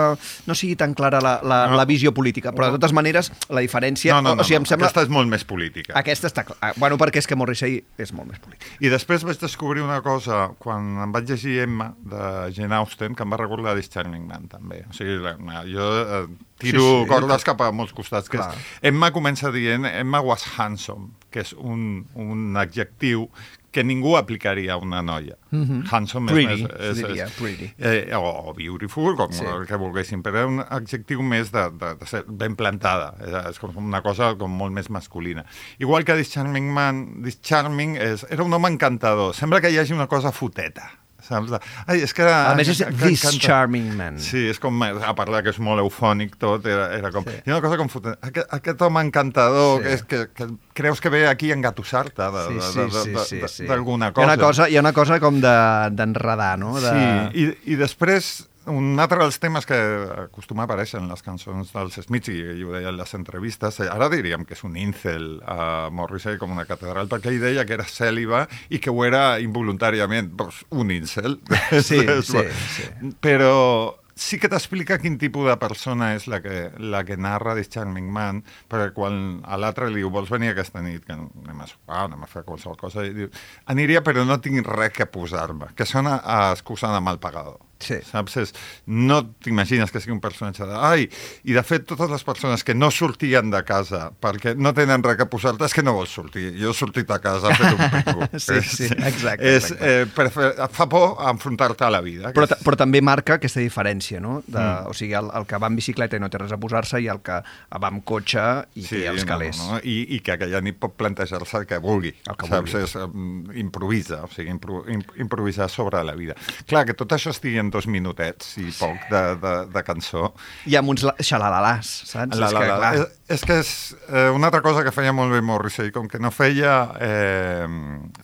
[0.48, 1.76] no sigui tan clara la, la, No.
[1.76, 2.54] la visió política.
[2.56, 4.14] Però, de totes maneres, la diferència...
[4.16, 4.64] No, no, o, no, o sigui, no.
[4.64, 4.88] em sembla...
[4.88, 5.94] Aquesta és molt més política.
[6.00, 6.72] Aquesta està clar.
[6.78, 8.70] Bueno, perquè és que Morrissey és molt més polític.
[8.80, 13.24] I després vaig descobrir una cosa quan em vaig llegir Emma, de Jane Austen, que
[13.28, 14.86] em va recordar This Charming Man, també.
[14.90, 15.36] O sigui, la-
[15.68, 16.24] jo eh,
[16.62, 18.30] tiro Sí, sí, cordes cap a molts costats.
[18.32, 23.28] Que és, Emma comença dient Emma was handsome, que és un, un adjectiu
[23.72, 25.38] que ningú aplicaria a una noia.
[25.52, 25.88] Mm -hmm.
[25.90, 26.32] Handsome.
[26.32, 26.70] Pretty, és.
[26.80, 27.74] És, diria, és, pretty.
[27.80, 29.46] Eh, o, beautiful, com Sí.
[29.46, 33.16] el que volguessin, però era un adjectiu més de, de, de ser ben plantada.
[33.26, 35.46] Era, és com una cosa com molt més masculina.
[35.80, 39.34] Igual que This Charming Man, This Charming és, era un home encantador.
[39.34, 41.01] Sembla que hi hagi una cosa foteta.
[41.22, 41.52] Saps?
[41.54, 42.52] De, Ai, és que era...
[42.52, 43.46] A més, és que- This encanta.
[43.46, 44.18] Charming Man.
[44.20, 47.24] Sí, és com, a part de que és molt eufònic tot, era, era com...
[47.30, 47.40] Sí.
[47.48, 48.18] Una cosa com fotent.
[48.22, 49.84] Aquest, aquest home encantador, Sí.
[49.84, 52.92] que, és, que, que creus que ve aquí a engatussar-te de- Sí, de- sí, de-
[53.06, 53.66] sí, de- sí, de- sí.
[53.70, 54.28] d'alguna Hi ha cosa.
[54.34, 56.74] una cosa, hi ha una cosa com de- d'enredar, no?
[56.80, 56.90] De...
[56.90, 59.78] Sí, i, i després un altre dels temes que
[60.26, 63.82] acostuma a aparèixer en les cançons dels Smiths, i, i ho deia en les entrevistes,
[63.84, 67.66] eh, ara diríem que és un incel a Morrissey com una catedral, perquè ell deia
[67.68, 70.34] que era cèl·liba i que ho era involuntàriament.
[70.40, 71.40] Doncs un incel.
[71.82, 72.42] Sí, sí,
[72.76, 72.86] sí.
[73.24, 77.72] Però sí que t'explica quin tipus de persona és la que, la que narra This
[77.74, 81.68] Charming Man, perquè quan a l'altre li diu vols venir aquesta nit, que anem a
[81.70, 83.32] sopar, anem a fer qualsevol cosa, i diu,
[83.74, 87.60] aniria però no tinc res que posar-me, que sona a excusa de mal pagador.
[87.82, 87.98] Sí.
[88.08, 88.38] Saps?
[88.42, 88.54] És,
[88.88, 90.76] no t'imagines que sigui un personatge de...
[90.78, 91.08] Ai,
[91.44, 95.18] i de fet totes les persones que no sortien de casa perquè no tenen res
[95.20, 96.52] que posar-te és que no vols sortir.
[96.60, 98.28] Jo he sortit a casa a fer un pingo.
[98.42, 99.92] Sí, És- sí, exacte, És, exacte.
[100.02, 102.32] eh, prefer, et fa por enfrontar-te a la vida.
[102.36, 104.40] Però, és- però també marca aquesta diferència, no?
[104.48, 104.90] De, mm.
[104.92, 107.08] O sigui, el, el que va en bicicleta i no té res a posar-se i
[107.12, 108.44] el que va amb cotxe
[108.80, 109.58] i té els calés.
[109.62, 112.14] No, no, i, I que aquella nit pot plantejar-se el que vulgui.
[112.28, 112.72] El que saps?
[112.74, 112.84] vulgui.
[112.86, 116.36] És, um, improvisa, o sigui, impro, imp, improvisar sobre la vida.
[116.68, 120.32] Clar, que tot això estigui en dos minutets i poc de, de, de cançó.
[120.70, 122.38] I amb uns la- xalalalàs, saps?
[122.38, 123.74] La, la, que, la, clar, és, és que és
[124.10, 127.68] eh, una altra cosa que feia molt bé Morrissey, com que no feia eh,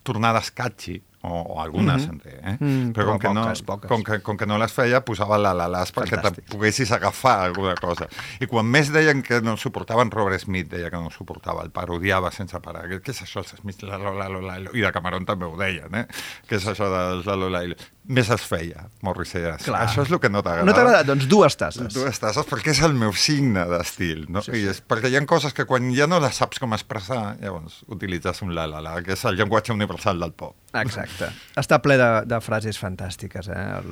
[0.04, 2.28] tornades catchy, o, o algunes, mm -hmm.
[2.28, 2.58] eh?
[2.60, 3.90] Mm, però, com, però que no, poques, poques.
[3.90, 7.46] Com, que, com que no les feia, posava la la las perquè te poguessis agafar
[7.46, 8.08] alguna cosa.
[8.40, 12.32] I quan més deien que no suportaven, Robert Smith deia que no suportava, el parodiava
[12.32, 12.88] sense parar.
[12.88, 13.84] Què, és això, els Smith?
[13.84, 14.70] La, la, la, la, la.
[14.74, 16.08] I de Cameron també ho deien, eh?
[16.50, 17.76] Què és això del la, la, la, la.
[18.08, 19.44] Més es feia, Morrissey.
[19.64, 19.82] Clar.
[19.84, 20.66] Això és el que no t'agrada.
[20.66, 21.08] No t'ha agradat?
[21.08, 21.94] Doncs dues tasses.
[21.94, 24.42] Dues tasses perquè és el meu signe d'estil, no?
[24.42, 24.64] Sí, Sí.
[24.64, 27.84] I és, perquè hi ha coses que quan ja no les saps com expressar, llavors
[27.94, 30.56] utilitzes un la la la, que és el llenguatge universal del pop.
[30.82, 31.17] Exacte.
[31.58, 33.64] Està ple de, de frases fantàstiques, eh?
[33.80, 33.90] El,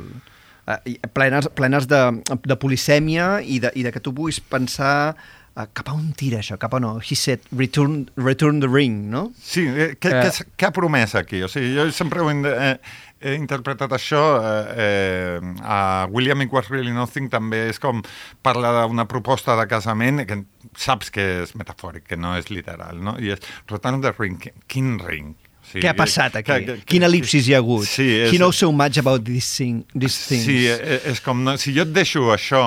[0.68, 2.04] eh, plenes, plenes de,
[2.46, 5.16] de polisèmia i de, i de que tu puguis pensar
[5.56, 6.98] eh, cap a on tira això, cap a no.
[7.00, 9.28] He said, return, return the ring, no?
[9.42, 10.24] Sí, eh, què, Eh.
[10.30, 11.44] què, què ha promès aquí?
[11.46, 12.78] O sigui, jo sempre ho he, eh,
[13.26, 18.02] he interpretat això, eh, eh, a William It Was Really Nothing també és com
[18.46, 20.42] parla d'una proposta de casament que
[20.78, 23.16] saps que és metafòric, que no és literal, no?
[23.18, 23.40] I és
[23.72, 25.36] Return the Ring, quin ring?
[25.76, 26.52] Sigui, Què ha passat aquí?
[26.54, 27.84] que- que- Quin elipsis hi ha hagut?
[27.86, 30.46] Sí, és, He knows so much about these, thing, these things.
[30.48, 32.62] Sí, eh, és com, no, si jo et deixo això,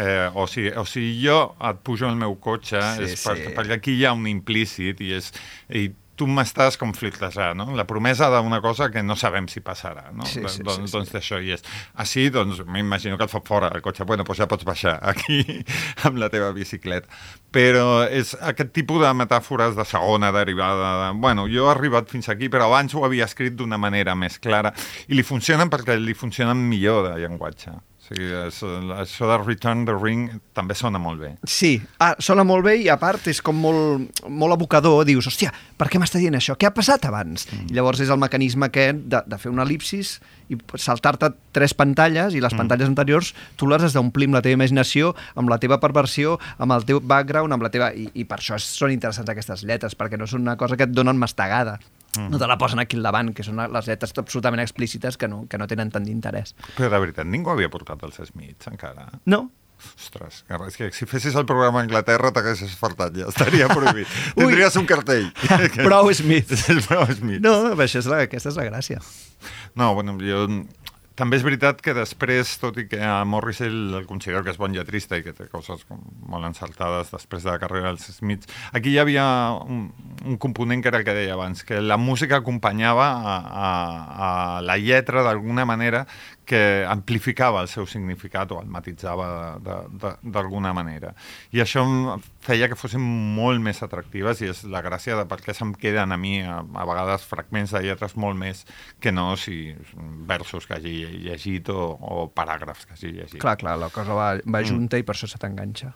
[0.00, 3.36] eh, o, si, o si jo et pujo al meu cotxe, Sí, sí, és per,
[3.36, 3.52] sí.
[3.54, 5.30] perquè aquí hi ha un implícit i, és,
[5.70, 7.74] i tu m'estàs conflictejant, no?
[7.76, 10.26] La promesa d'una cosa que no sabem si passarà, no?
[10.28, 10.92] Sí, sí, doncs, sí, sí.
[10.94, 11.64] doncs d'això hi és.
[12.04, 14.06] Així, doncs, m'imagino que et fa fora el cotxe.
[14.08, 15.40] Bueno, doncs ja pots baixar aquí
[16.06, 17.10] amb la teva bicicleta.
[17.54, 20.92] Però és aquest tipus de metàfores de segona derivada.
[21.02, 24.38] De, bueno, jo he arribat fins aquí, però abans ho havia escrit d'una manera més
[24.42, 24.74] clara
[25.08, 27.74] i li funcionen perquè li funcionen millor de llenguatge.
[28.04, 28.58] Sigui, és,
[28.98, 31.30] això de Return the Ring també sona molt bé.
[31.48, 35.06] Sí, ah, sona molt bé i a part és com molt, molt abocador.
[35.08, 36.58] Dius, hòstia, per què m'està dient això?
[36.60, 37.46] Què ha passat abans?
[37.48, 37.70] Mm.
[37.72, 40.18] I llavors és el mecanisme aquest de, de fer una elipsis
[40.52, 42.60] i saltar-te tres pantalles i les mm.
[42.60, 46.76] pantalles anteriors tu les has d'omplir amb la teva imaginació, amb la teva perversió, amb
[46.76, 47.94] el teu background, amb la teva...
[47.96, 50.92] I, i per això són interessants aquestes lletres, perquè no són una cosa que et
[50.92, 51.78] donen mastegada.
[52.18, 52.30] Mm.
[52.34, 55.44] No te la posen aquí al davant, que són les lletres absolutament explícites que no,
[55.50, 56.54] que no tenen tant d'interès.
[56.76, 59.10] Però de veritat, ningú havia portat els Smiths encara.
[59.30, 59.46] No,
[59.94, 64.08] Ostres, és que si fessis el programa a Anglaterra t'haguessis fartat, ja estaria prohibit.
[64.38, 65.28] Tindries un cartell.
[65.86, 66.54] Prou Smith.
[66.88, 67.42] Prou Smith.
[67.44, 69.02] no, això és la, aquesta és la gràcia.
[69.76, 70.46] No, bueno, jo...
[71.14, 74.72] També és veritat que després, tot i que a Morrissey el considero que és bon
[74.74, 75.84] lletrista i que té coses
[76.26, 79.24] molt encertades després de la carrera dels Smiths, aquí hi havia
[79.62, 79.84] un,
[80.26, 83.70] un component que era el que deia abans, que la música acompanyava a, a,
[84.26, 84.32] a
[84.66, 86.02] la lletra d'alguna manera
[86.46, 89.26] que amplificava el seu significat o el matitzava
[89.60, 91.14] d'alguna manera.
[91.54, 91.84] I això
[92.44, 93.02] feia que fossin
[93.36, 96.60] molt més atractives i és la gràcia de per què se'm queden a mi a,
[96.60, 98.64] a vegades fragments de lletres molt més
[99.00, 99.74] que no si
[100.28, 103.40] versos que hagi llegit o, o paràgrafs que hagi llegit.
[103.44, 105.94] Clar, clar, la cosa va, va junta i per això se t'enganxa.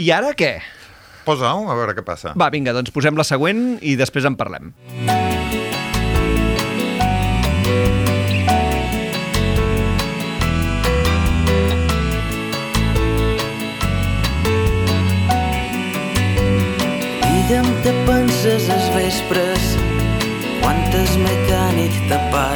[0.00, 0.56] I ara què?
[1.26, 2.32] Posa-ho, a veure què passa.
[2.38, 4.72] Va, vinga, doncs posem la següent i després en parlem.
[5.04, 5.41] Digue'm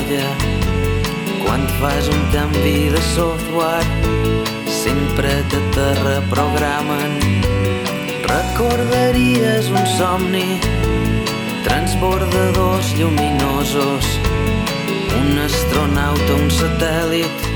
[0.08, 0.28] de palla
[1.44, 3.86] Quan fas un canvi de software
[4.66, 7.18] Sempre que te reprogramen
[8.26, 10.60] Recordaries un somni
[11.64, 14.06] Transbordadors lluminosos.
[15.18, 17.46] Un astronauta, un satèl·lit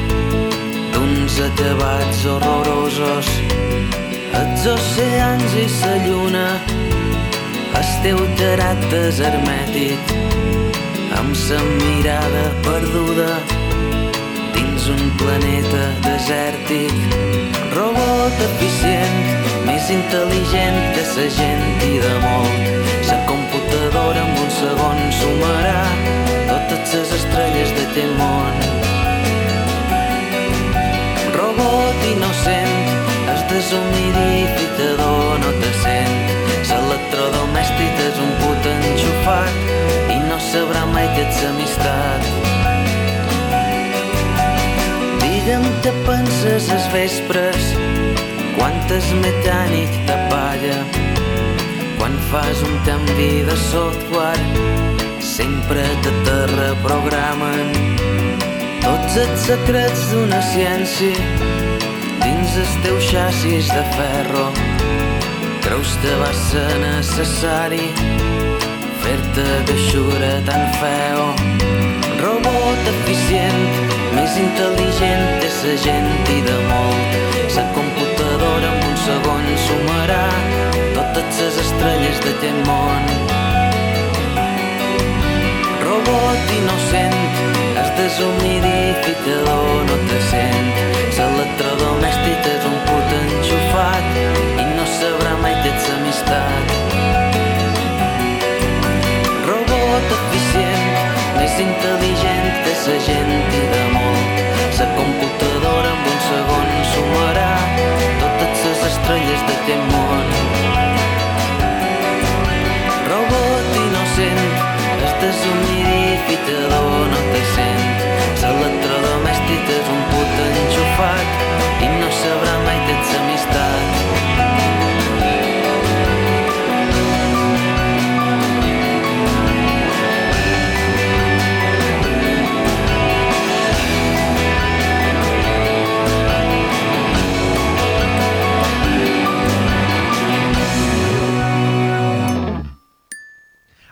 [0.93, 3.31] D'uns acabats horrorosos.
[4.41, 6.47] Els oceans i sa lluna,
[7.79, 10.13] el teu caràcter hermètic,
[11.21, 13.29] amb sa mirada perduda
[14.55, 16.95] dins un planeta desèrtic.
[17.77, 19.19] Robot eficient,
[19.69, 22.73] més intel·ligent que sa gent i de molt.
[23.09, 25.83] Sa computadora en un segon sumarà
[26.49, 28.55] totes les estrelles d'aquest món
[31.37, 32.75] robot innocent,
[33.33, 36.17] el deshumidificador no te sent.
[36.71, 40.00] L'electrodomèstic és un put enxufat
[40.51, 42.25] sabrà mai que ets amistat.
[45.21, 47.69] Digue'm què penses als vespres,
[48.57, 50.79] quantes mecànic de palla,
[52.01, 54.43] quan fas un canvi de software,
[55.23, 57.71] sempre que te reprogramen
[58.83, 61.15] tots els secrets d'una ciència
[62.25, 64.49] dins el teu xassis de ferro.
[65.63, 67.87] Creus que va ser necessari
[69.11, 71.25] fer-te tan feo?
[72.23, 73.63] Robot eficient,
[74.15, 77.17] més intel·ligent és la gent i de molt.
[77.57, 80.27] La computadora en un segon sumarà
[80.95, 83.11] totes les estrelles d'aquest món.
[85.83, 87.19] Robot innocent,
[87.83, 89.90] el deshumidificador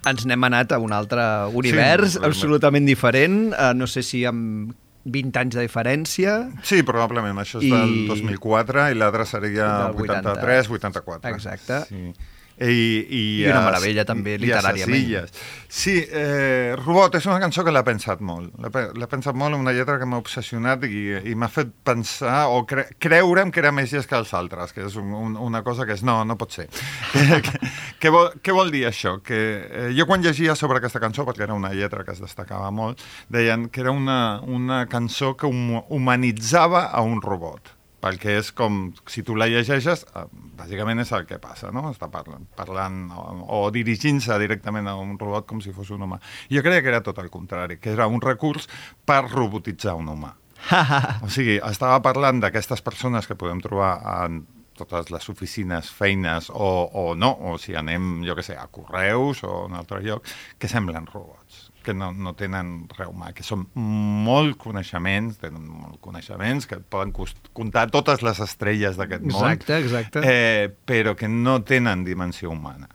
[0.09, 4.73] Ens n'hem anat a un altre univers Sí, absolutament diferent, uh, no sé si amb
[5.09, 6.35] 20 anys de diferència.
[6.63, 7.39] Sí, probablement.
[7.41, 10.35] Això és I- del 2004 i l'altre seria Del 80.
[10.35, 11.31] 83, 84.
[11.35, 11.81] Exacte.
[11.89, 12.13] Sí.
[12.61, 14.99] I, i, I una a- meravella, també, i- i literàriament.
[14.99, 15.33] illes.
[15.69, 18.55] Sí, eh, Robot és una cançó que l'he pensat molt.
[18.59, 22.87] L'he pensat molt, una lletra que m'ha obsessionat i, i m'ha fet pensar o cre
[22.99, 25.93] creure'm que era més llest que els altres, que és un, un, una cosa que
[25.95, 26.67] és no, no pot ser.
[27.13, 27.55] què,
[28.01, 29.19] què, vol, què vol dir això?
[29.23, 32.71] Que eh, jo quan llegia sobre aquesta cançó, perquè era una lletra que es destacava
[32.75, 32.99] molt,
[33.29, 38.80] deien que era una, una cançó que hum humanitzava a un robot perquè és com,
[39.11, 40.24] si tu la llegeixes, eh,
[40.59, 41.88] bàsicament és el que passa, no?
[41.90, 43.24] Està parlant, parlant o,
[43.59, 46.20] o dirigint-se directament a un robot com si fos un humà.
[46.53, 48.68] Jo creia que era tot el contrari, que era un recurs
[49.05, 50.34] per robotitzar un humà.
[51.24, 54.44] o sigui, estava parlant d'aquestes persones que podem trobar en
[54.78, 59.42] totes les oficines, feines, o, o no, o si anem, jo que sé, a Correus
[59.42, 60.26] o a un altre lloc,
[60.59, 65.97] que semblen robots que no, no tenen res humà, que són molt coneixements, tenen molt
[66.05, 67.14] coneixements, que poden
[67.57, 70.22] comptar totes les estrelles d'aquest món, Exacte, exacte.
[70.28, 72.91] eh, però que no tenen dimensió humana.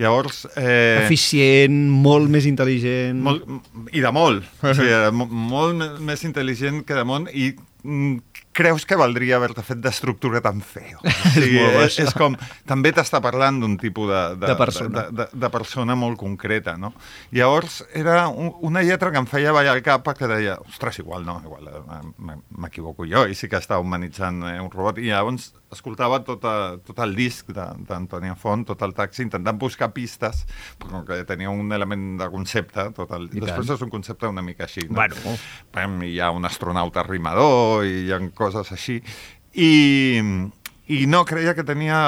[0.00, 0.46] Llavors...
[0.56, 3.18] Eh, Eficient, molt més intel·ligent...
[3.20, 3.42] molt,
[3.92, 4.46] I de molt.
[4.64, 7.50] o sigui, mo- molt més intel·ligent que de món i
[7.84, 11.00] mm, creus que valdria haver-te fet d'estructura tan feo.
[11.32, 12.06] O sigui, molt bo, és, això.
[12.08, 12.36] és com...
[12.68, 15.04] També t'està parlant d'un tipus de, de, De persona.
[15.08, 16.92] De, de, de persona molt concreta, no?
[17.32, 21.24] Llavors, era un, una lletra que em feia ballar el cap perquè deia, ostres, igual
[21.26, 25.00] no, igual eh, m'equivoco jo, i sí que està humanitzant eh, un robot.
[25.00, 29.58] I llavors escoltava tot, a, tot el disc de- d'Antònia Font, tot el taxi, intentant
[29.58, 30.44] buscar pistes,
[30.78, 33.28] però que tenia un element de concepte, tot el...
[33.32, 33.76] I Després tant.
[33.78, 34.96] és un concepte una mica així, no?
[35.00, 35.36] Bueno.
[35.72, 39.00] Pam, hi ha un astronauta rimador, i hi ha coses així.
[39.54, 39.70] I,
[40.92, 41.98] i no, creia que tenia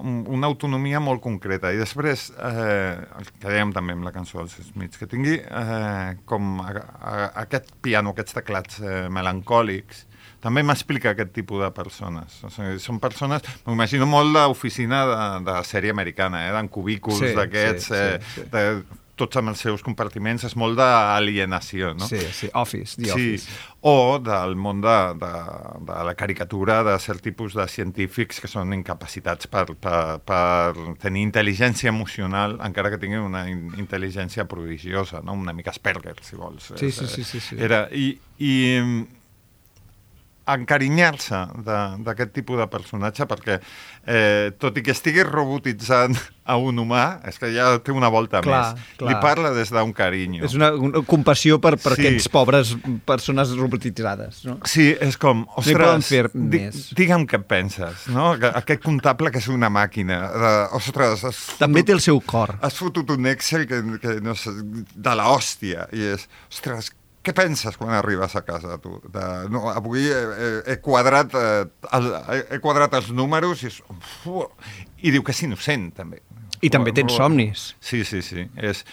[0.00, 1.70] un- una autonomia molt concreta.
[1.72, 6.16] I després, eh, el que dèiem també amb la cançó dels Smiths, que tingui eh,
[6.28, 7.14] com a, a,
[7.44, 10.06] aquest piano, aquests teclats eh, melancòlics,
[10.44, 12.40] també m'explica aquest tipus de persones.
[12.44, 17.32] O sigui, són persones, m'imagino molt d'oficina de, de sèrie americana, eh, d'en cubículs Sí,
[17.36, 18.46] d'aquests, sí, sí, eh, sí.
[18.52, 22.06] de, tots amb els seus compartiments, és molt d'alienació, no?
[22.10, 23.52] Sí, sí, Office, The sí, Office.
[23.86, 25.30] o del món de, de,
[25.86, 31.22] de la caricatura de cert tipus de científics que són incapacitats per, per, per tenir
[31.28, 35.38] intel·ligència emocional, encara que tinguin una in intel·ligència prodigiosa, no?
[35.38, 36.72] una mica Asperger, si vols.
[36.74, 37.60] Sí, sí, sí, sí, sí.
[37.62, 38.54] Era, I i
[40.46, 41.38] encarinyar-se
[42.04, 43.58] d'aquest tipus de personatge perquè,
[44.06, 48.42] eh, tot i que estigui robotitzant a un humà, és que ja té una volta
[48.44, 48.82] Clar, més.
[49.00, 49.08] clar.
[49.08, 50.44] Li parla des d'un carinyo.
[50.44, 52.02] És una, una compassió per, per Sí.
[52.04, 52.74] aquests pobres
[53.08, 54.58] persones robotitzades, no?
[54.68, 56.90] Sí, és com, ostres, fer di més.
[56.98, 58.34] digue'm què penses, no?
[58.40, 62.20] Que Aquest comptable que és una màquina, de, ostres, has També fotut, té el seu
[62.20, 62.58] cor.
[62.60, 66.92] has fotut un Excel que, que no sé, de la hòstia, i és, ostres,
[67.24, 68.98] què penses quan arribes a casa, tu?
[69.12, 71.64] De, no, avui he, he, he, quadrat, eh,
[71.96, 72.10] el,
[72.52, 74.68] he, quadrat els números i, és, uf,
[75.00, 76.20] i diu que és innocent, també.
[76.64, 77.72] I també tens somnis.
[77.84, 78.46] Sí, sí, sí.
[78.56, 78.84] És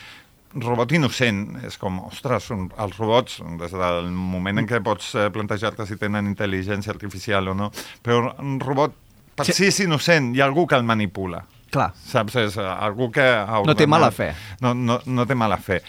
[0.56, 1.46] robot innocent.
[1.68, 6.00] És com, ostres, són els robots, des del moment en què pots eh, plantejar-te si
[6.02, 7.72] tenen intel·ligència artificial o no,
[8.04, 8.96] però un robot
[9.36, 9.54] per Sí.
[9.56, 11.46] si és innocent, hi ha algú que el manipula.
[11.72, 11.94] Clar.
[11.96, 12.36] Saps?
[12.36, 14.34] És eh, algú que ha No té mala fe.
[14.60, 15.80] No, no, no té mala fe.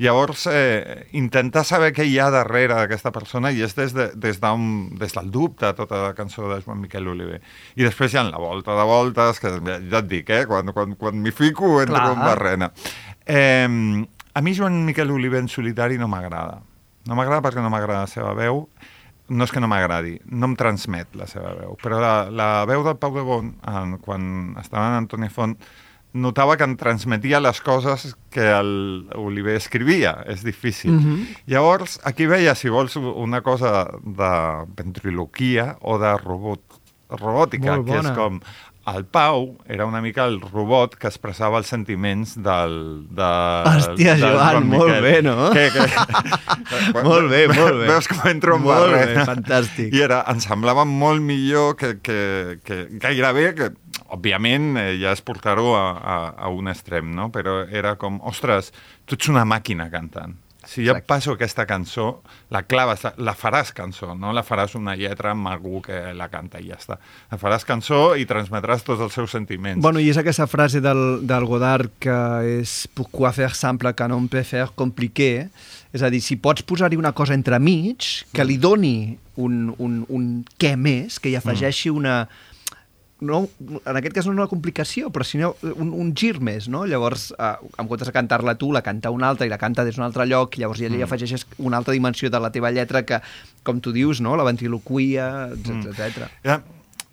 [0.00, 4.40] Llavors, eh, intentar saber què hi ha darrere d'aquesta persona i és des, de, des,
[4.40, 7.42] des del dubte tota la cançó de Joan Miquel Oliver.
[7.76, 10.72] I després hi ha la volta de voltes, que ja ja et dic, eh, quan,
[10.72, 12.16] quan, quan m'hi fico entro Clar.
[12.16, 12.72] en barrena.
[13.26, 13.68] Eh,
[14.34, 16.62] a mi Joan Miquel Oliver en solitari no m'agrada.
[17.06, 18.68] No m'agrada perquè no m'agrada la seva veu.
[19.32, 22.82] no és que no m'agradi, no em transmet la seva veu, però la, la veu
[22.84, 24.24] del Pau de Bon, en, quan
[24.60, 25.54] estava en Antoni Font,
[26.12, 30.18] notava que em transmetia les coses que el Oliver escrivia.
[30.26, 30.92] És difícil.
[30.92, 31.36] Mm -hmm.
[31.46, 34.32] Llavors, aquí veia, si vols, una cosa de
[34.76, 36.60] ventriloquia o de robot,
[37.08, 38.40] robòtica, que és com
[38.86, 43.06] el Pau era una mica el robot que expressava els sentiments del...
[43.14, 43.28] De,
[43.70, 45.02] Hòstia, del Joan, Joan molt Miquel.
[45.02, 45.50] bé, no?
[45.54, 47.02] Que, que...
[47.06, 47.86] Molt bé, molt bé.
[47.86, 49.92] Veus com entro en Molt bé, fantàstic.
[49.94, 53.70] I era, em semblava molt millor que, que, que gairebé, que
[54.12, 57.30] òbviament eh, ja és portar-ho a, a, a un extrem, no?
[57.34, 58.72] Però era com, ostres,
[59.06, 60.38] tu ets una màquina cantant.
[60.64, 61.06] Si jo Exacte.
[61.08, 62.22] passo aquesta cançó,
[62.54, 66.60] la claves, la faràs cançó, no la faràs una lletra amb algú que la canta
[66.62, 67.00] i ja està.
[67.32, 69.82] La faràs cançó i transmetràs tots els seus sentiments.
[69.82, 72.18] Bueno, i és aquesta frase del, del Godard que
[72.60, 75.48] és pourquoi faire simple que non peut faire compliqué,
[75.92, 80.30] és a dir, si pots posar-hi una cosa entremig que li doni un, un, un
[80.62, 82.22] què més, que hi afegeixi una
[83.22, 83.38] no,
[83.86, 86.82] en aquest cas no una complicació, però sinó un, un gir més, no?
[86.90, 89.96] Llavors, eh, en comptes de cantar-la tu, la canta un altre i la canta des
[89.96, 93.06] d'un altre lloc, i llavors ja li afegeixes una altra dimensió de la teva lletra
[93.06, 93.22] que,
[93.62, 94.36] com tu dius, no?
[94.36, 96.30] la ventriloquia, etc etc.
[96.44, 96.60] Ja,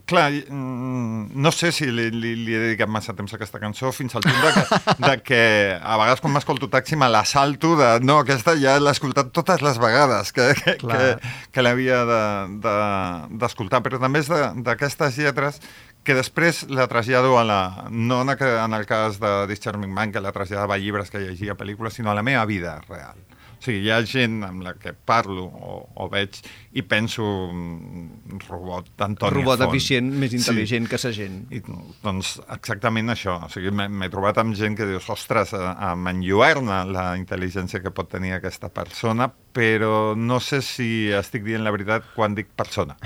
[0.10, 3.92] clar, mm, no sé si li, li, li he dedicat massa temps a aquesta cançó
[3.94, 4.64] fins al punt de que,
[5.06, 5.42] de que
[5.78, 9.62] a vegades quan m'escolto taxi me la salto de no, aquesta ja l'he escoltat totes
[9.62, 11.20] les vegades que, que, que, Clar.
[11.54, 15.62] que l'havia de- de- d'escoltar, però també és de- d'aquestes lletres
[16.10, 17.86] que després la trasllado a la...
[17.92, 21.22] no en, en el cas de This Charming Man, que la traslladava a llibres que
[21.22, 23.20] llegia pel·lícules, sinó a la meva vida real.
[23.60, 26.40] O sigui, hi ha gent amb la que parlo o, o veig
[26.78, 29.70] i penso mm, robot d'Antònia Robot Font.
[29.74, 30.38] eficient, més Sí.
[30.38, 31.48] intel·ligent que sa gent.
[31.52, 31.62] I,
[32.04, 33.40] doncs exactament això.
[33.46, 37.90] O sigui, m'he trobat amb gent que dius, ostres, eh, em enlluerna la intel·ligència que
[37.92, 42.96] pot tenir aquesta persona, però no sé si estic dient la veritat quan dic persona.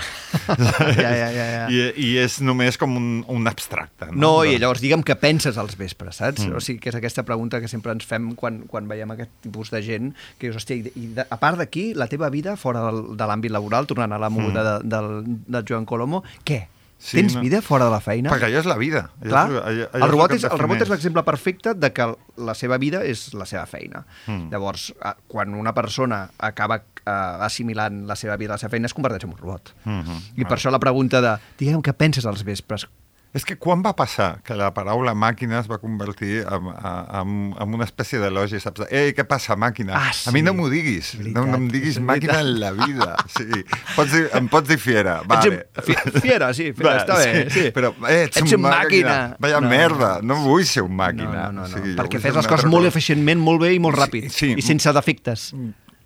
[1.04, 1.68] Ja, ja, ja, ja.
[1.72, 4.10] I, I és només com un, un abstracte.
[4.12, 6.44] No, No, i llavors digue'm què penses als vespres, saps?
[6.48, 6.58] Mm.
[6.58, 9.70] O sigui, que és aquesta pregunta que sempre ens fem quan, quan veiem aquest tipus
[9.72, 13.28] de gent, que dius, hòstia, i de, a part d'aquí, la teva vida fora de
[13.30, 14.68] l'àmbit laboral, tornant a la moguda mm.
[14.68, 16.66] de, del, del Joan Colomo, què?
[17.04, 17.42] Sí, Tens no.
[17.44, 18.32] vida fora de la feina?
[18.32, 19.02] Perquè allò és la vida.
[19.20, 22.06] Allò Clar, és, allò, allò el robot, és, el robot és l'exemple perfecte de que
[22.48, 24.06] la seva vida és la seva feina.
[24.24, 24.48] Mm.
[24.54, 24.86] Llavors,
[25.28, 27.12] quan una persona acaba eh,
[27.44, 29.74] assimilant la seva vida a la seva feina, es converteix en un robot.
[29.84, 30.22] Mhm.
[30.40, 32.88] I per això la pregunta de, digue'm què penses als vespres,
[33.34, 37.72] És que quan va passar que la paraula màquina es va convertir en, en, en
[37.74, 38.84] una espècie d'elogi, saps?
[38.94, 39.96] Ei, què passa, màquina?
[39.98, 40.46] Ah, A mi sí.
[40.46, 42.46] no m'ho diguis, no, no em diguis màquina veritat.
[42.46, 43.16] en la vida.
[43.34, 43.64] Sí.
[43.96, 45.64] Pots dir, em pots dir fiera, vale.
[45.82, 47.66] Ets fiera, sí, fiera, Va, està bé, sí.
[47.74, 49.18] Però eh, ets, Ets un un màquina.
[49.42, 51.48] Vaya No, merda, no vull ser un No, màquina.
[51.50, 51.66] no, no, no.
[51.66, 54.30] O sigui, jo perquè fes les coses molt eficientment, molt bé i molt ràpid.
[54.30, 54.56] Sí, sí.
[54.62, 55.50] I sense defectes.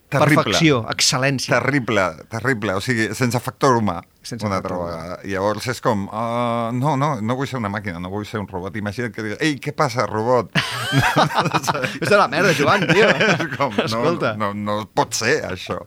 [0.08, 0.44] Terrible.
[0.46, 1.52] Perfecció, excel·lència.
[1.58, 5.02] Terrible, terrible, o sigui, sense factor humà, Sense una altra factor humà.
[5.02, 5.18] vegada.
[5.28, 8.40] I llavors és com, uh, no, no, no vull ser una màquina, no vull ser
[8.40, 8.76] un robot.
[8.80, 10.56] Imagina't que digues, ei, què passa, robot?
[12.02, 13.10] És de la merda, Joan, tio.
[13.28, 14.34] és com, no, Escolta.
[14.40, 15.82] no, no, no pot ser, això.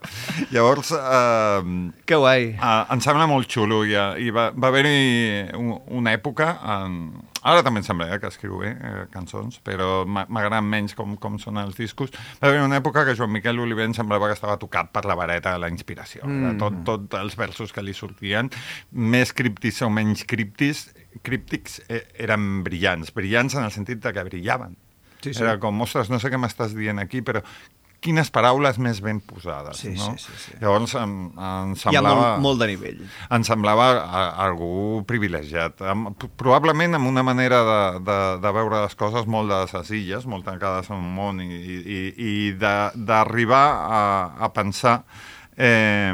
[0.53, 1.65] Llavors, uh,
[2.05, 2.51] Que guai.
[2.61, 7.01] Uh, em sembla molt xulo i, i va, va haver-hi un, una època en...
[7.43, 11.15] ara també em sembla eh, que escriu bé eh, cançons però m'a- m'agraden menys com,
[11.17, 12.11] com són els discos
[12.41, 15.15] va haver una època que Joan Miquel Oliver em semblava que estava tocat per la
[15.17, 16.57] vareta de la inspiració mm.
[16.61, 18.51] tot, tot els versos que li sortien
[18.91, 20.87] més criptis o menys criptis
[21.25, 24.77] críptics eh, eren brillants brillants en el sentit de que brillaven
[25.21, 25.43] Sí, sí.
[25.43, 27.43] era com, ostres, no sé què m'estàs dient aquí però
[28.01, 30.15] quines paraules més ben posades Sí, no?
[30.17, 30.53] sí, sí, sí.
[30.59, 33.03] llavors em, em Hi ha semblava molt, molt de nivell.
[33.37, 35.83] em semblava a, algú privilegiat.
[35.85, 39.91] Am- p- Probablement amb una manera de, de, de veure les coses molt de les
[39.93, 44.01] illes, molt tancades en un món, i, i, i d'arribar a,
[44.47, 45.03] a pensar
[45.55, 46.11] eh,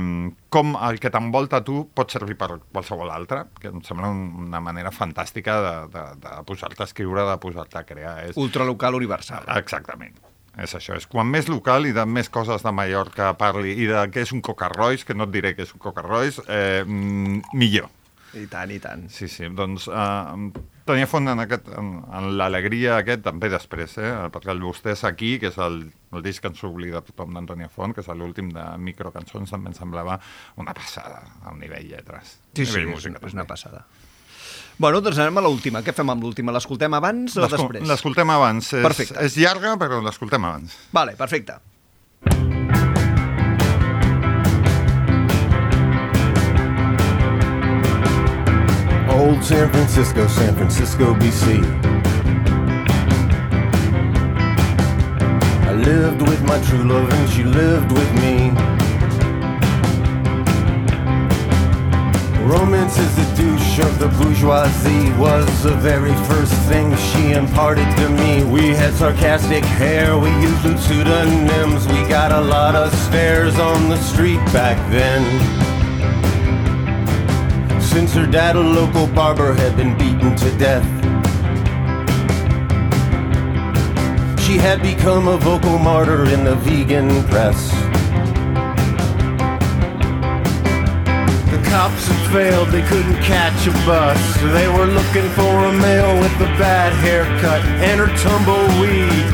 [0.50, 4.60] com el que t'envolta tu pot servir per qualsevol altre, que em sembla un- una
[4.60, 8.18] manera fantàstica de, de, de posar-te a escriure, de posar-te a crear.
[8.28, 9.48] És, Ultralocal universal.
[9.56, 10.20] Exactament.
[10.58, 14.08] És això, és quan més local i de més coses de Mallorca parli i de
[14.10, 17.92] què és un Coca-Royce, que no et diré que és un Coca-Royce, eh, mm, millor.
[18.38, 19.06] I tant, i tant.
[19.14, 20.50] Sí, sí, doncs eh,
[20.90, 25.38] tenia font en, aquest, en, en l'alegria aquest, també després, eh, perquè el Vostès aquí,
[25.40, 25.80] que és el,
[26.12, 29.78] el disc que ens oblida tothom d'Antònia Font, que és l'últim de microcançons, també em
[29.78, 30.20] semblava
[30.60, 32.38] una passada al nivell lletres.
[32.54, 33.54] Sí, sí, Nivell és, música, és una també.
[33.54, 33.86] passada.
[34.78, 35.82] Bueno, doncs anem a l'última.
[35.86, 36.54] Què fem amb l'última?
[36.54, 37.88] L'escoltem abans o després?
[37.90, 38.74] L'escoltem abans.
[38.78, 39.18] És, Perfecte.
[39.26, 40.78] és llarga, però l'escoltem abans.
[40.94, 41.58] Vale, perfecte.
[49.10, 51.60] Old San Francisco, San Francisco, BC.
[55.70, 58.52] I lived with my true love and she lived with me.
[62.48, 68.08] Romance is the douche of the bourgeoisie was the very first thing she imparted to
[68.08, 68.42] me.
[68.46, 73.98] We had sarcastic hair, we used pseudonyms, we got a lot of stares on the
[73.98, 75.22] street back then.
[77.82, 80.88] Since her dad, a local barber, had been beaten to death.
[84.40, 87.97] She had become a vocal martyr in the vegan press.
[91.78, 94.20] Cops had failed, they couldn't catch a bus.
[94.58, 99.26] They were looking for a male with a bad haircut and her tumbleweed.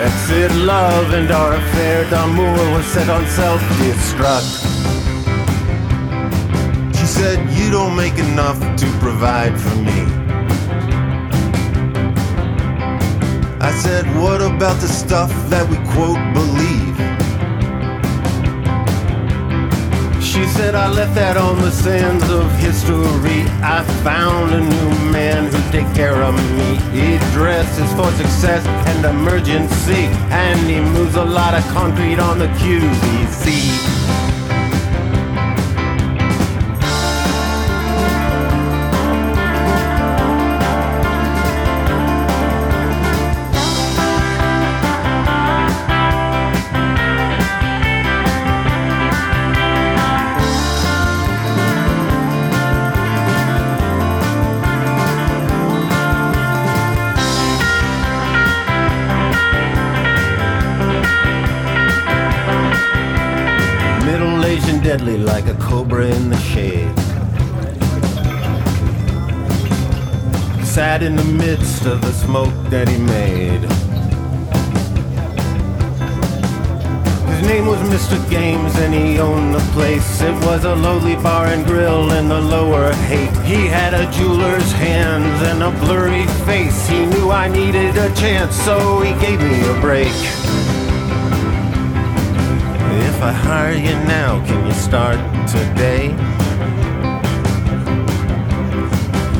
[0.00, 4.48] Exit love and our affair d'amour was set on self-destruct.
[6.96, 10.00] She said, You don't make enough to provide for me.
[13.68, 16.81] I said, What about the stuff that we quote believe?
[20.32, 23.42] She said, I left that on the sands of history.
[23.60, 26.76] I found a new man who'd take care of me.
[26.90, 32.46] He dresses for success and emergency, and he moves a lot of concrete on the
[32.46, 34.31] QVC.
[65.44, 66.96] Like a cobra in the shade.
[70.64, 73.62] Sat in the midst of the smoke that he made.
[77.30, 78.18] His name was Mr.
[78.30, 80.20] Games and he owned the place.
[80.20, 83.36] It was a lowly bar and grill in the lower hate.
[83.44, 86.88] He had a jeweler's hands and a blurry face.
[86.88, 90.41] He knew I needed a chance, so he gave me a break.
[93.22, 95.16] I hire you now, can you start
[95.46, 96.10] today?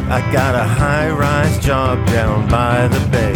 [0.06, 3.34] I got a high rise job down by the bay.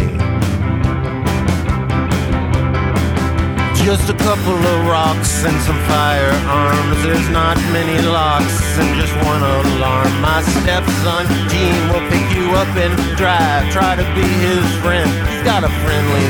[3.83, 7.03] Just a couple of rocks and some firearms.
[7.03, 10.21] There's not many locks and just one alarm.
[10.21, 13.69] My stepson Gene will pick you up and drive.
[13.73, 15.11] Try to be his friend.
[15.27, 16.27] He's got a friendly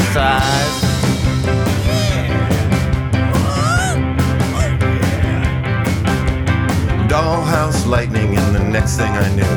[7.27, 9.55] Dollhouse lightning, and the next thing I knew,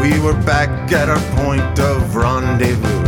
[0.00, 3.02] we were back at our point of rendezvous.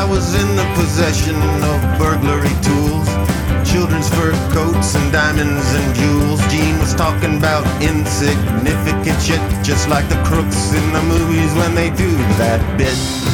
[0.00, 1.36] I was in the possession
[1.72, 3.08] of burglary tools,
[3.70, 6.40] children's fur coats and diamonds and jewels.
[6.50, 11.90] Gene was talking about insignificant shit, just like the crooks in the movies when they
[11.90, 12.10] do
[12.40, 13.31] that bit.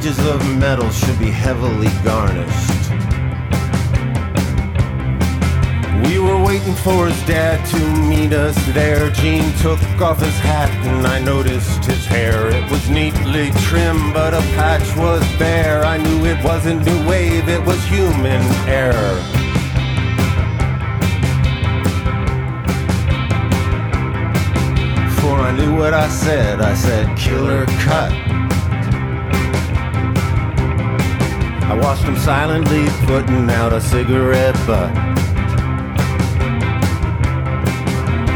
[0.00, 2.90] Wages of metal should be heavily garnished.
[6.08, 7.78] We were waiting for his dad to
[8.08, 9.10] meet us there.
[9.10, 12.48] Gene took off his hat and I noticed his hair.
[12.48, 15.84] It was neatly trimmed, but a patch was bare.
[15.84, 19.16] I knew it wasn't new wave, it was human error.
[25.20, 26.62] For I knew what I said.
[26.62, 28.29] I said, killer cut.
[31.70, 34.92] I watched him silently putting out a cigarette butt.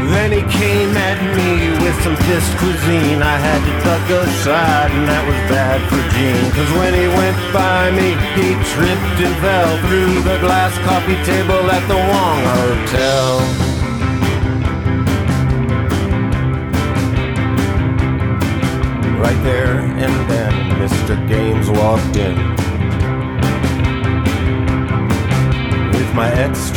[0.07, 3.21] Then he came at me with some fist cuisine.
[3.21, 6.49] I had to duck aside, and that was bad for Gene.
[6.55, 11.69] Cause when he went by me, he tripped and fell through the glass coffee table
[11.69, 13.64] at the Wong Hotel.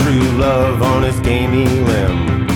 [0.09, 2.49] True love on his gamey limb.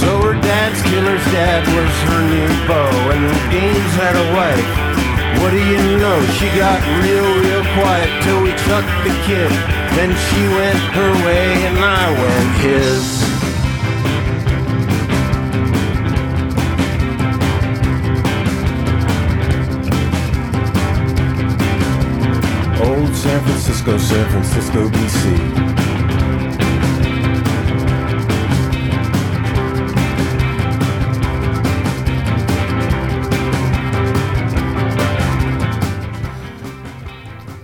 [0.00, 5.40] So her dad's killer's dad was her new beau, and the games had a wife.
[5.40, 6.18] What do you know?
[6.36, 9.50] She got real, real quiet till we chucked the kid.
[9.96, 13.27] Then she went her way and I went his.
[22.98, 25.78] Old San Francisco, San Francisco, BC.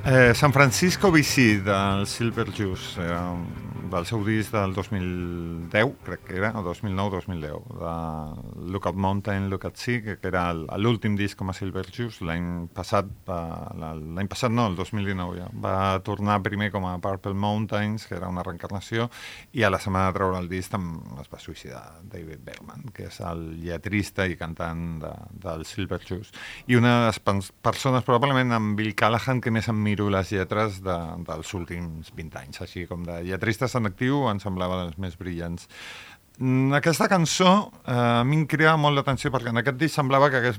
[0.04, 3.63] Eh, San Francisco BC del Silver Juice, eh,
[3.94, 10.02] del seu disc del 2010, crec que era, o 2009-2010, de Lookout Mountain, Lookout Sea,
[10.02, 15.38] que, era l'últim disc com a Silver Juice, l'any passat, l'any passat no, el 2019
[15.38, 15.76] ja, va
[16.06, 19.08] tornar primer com a Purple Mountains, que era una reencarnació,
[19.52, 23.20] i a la setmana de treure el disc es va suïcidar David Berman, que és
[23.22, 25.12] el lletrista i cantant de,
[25.44, 26.32] del Silver Juice.
[26.66, 27.20] I una de les
[27.62, 30.96] persones, probablement amb Bill Callahan, que més em miro les lletres de,
[31.28, 35.68] dels últims 20 anys, així com de lletristes en actiu, em semblava dels més brillants.
[36.36, 40.26] Mm, Aquesta cançó eh, a mi em cridava molt l'atenció perquè en aquest disc semblava
[40.32, 40.56] que hagués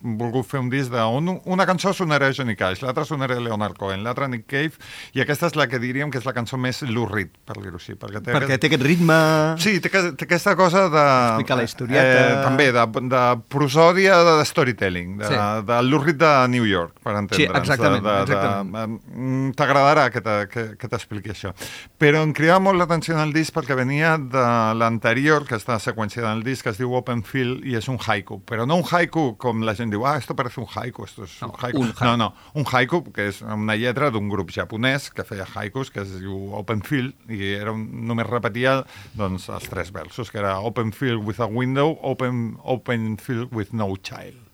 [0.00, 4.24] volgut fer un disc on una cançó sonarà Johnny Cash, l'altra sonarà Leonard Cohen, l'altra
[4.32, 4.78] Nick Cave,
[5.12, 7.92] i aquesta és la que diríem que és la cançó més lurrit, per dir-ho així.
[8.00, 9.18] Perquè té, Perquè aquest- té aquest ritme...
[9.60, 11.04] Sí, té, té aquesta cosa de...
[11.34, 12.24] Explicar la historieta.
[12.24, 13.22] Eh, també, de, de
[13.52, 15.34] prosòdia de storytelling, de, Sí.
[15.34, 15.66] sí.
[15.68, 17.58] de l'urrit de New York, per entendre'ns.
[17.60, 18.72] exactament, De, de, exactament.
[19.04, 21.52] De, mm, T'agradarà que t'expliqui això.
[22.00, 24.46] Però em cridava molt l'atenció en el disc perquè venia de
[24.78, 25.16] l'anterior,
[25.48, 28.40] que està seqüenciada en el disc, que es diu Open Field, i és un haiku.
[28.46, 31.36] Però no un haiku com la gent diu, ah, esto parece un haiku, esto es
[31.42, 31.82] un haiku.
[31.82, 32.04] un haiku.
[32.04, 36.02] No, no, un haiku, que és una lletra d'un grup japonès que feia haikus, que
[36.02, 38.82] es diu Open Field, i era un, només repetia
[39.14, 43.72] doncs, els tres versos, que era Open Field with a window, Open, open Field with
[43.72, 44.47] no child.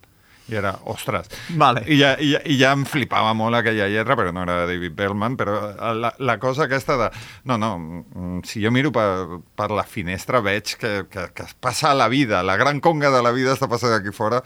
[0.51, 1.31] I era, ostres.
[1.57, 1.85] Vale.
[1.89, 4.75] I ja, i, ja, I ja em flipava molt aquella lletra, però no era de
[4.75, 5.57] David Berman, però
[5.97, 7.11] la, la cosa aquesta de...
[7.49, 11.55] No, no, mm, si jo miro per, per la finestra veig que, que, que es
[11.55, 14.43] passa la vida, la gran conga de la vida està passant aquí fora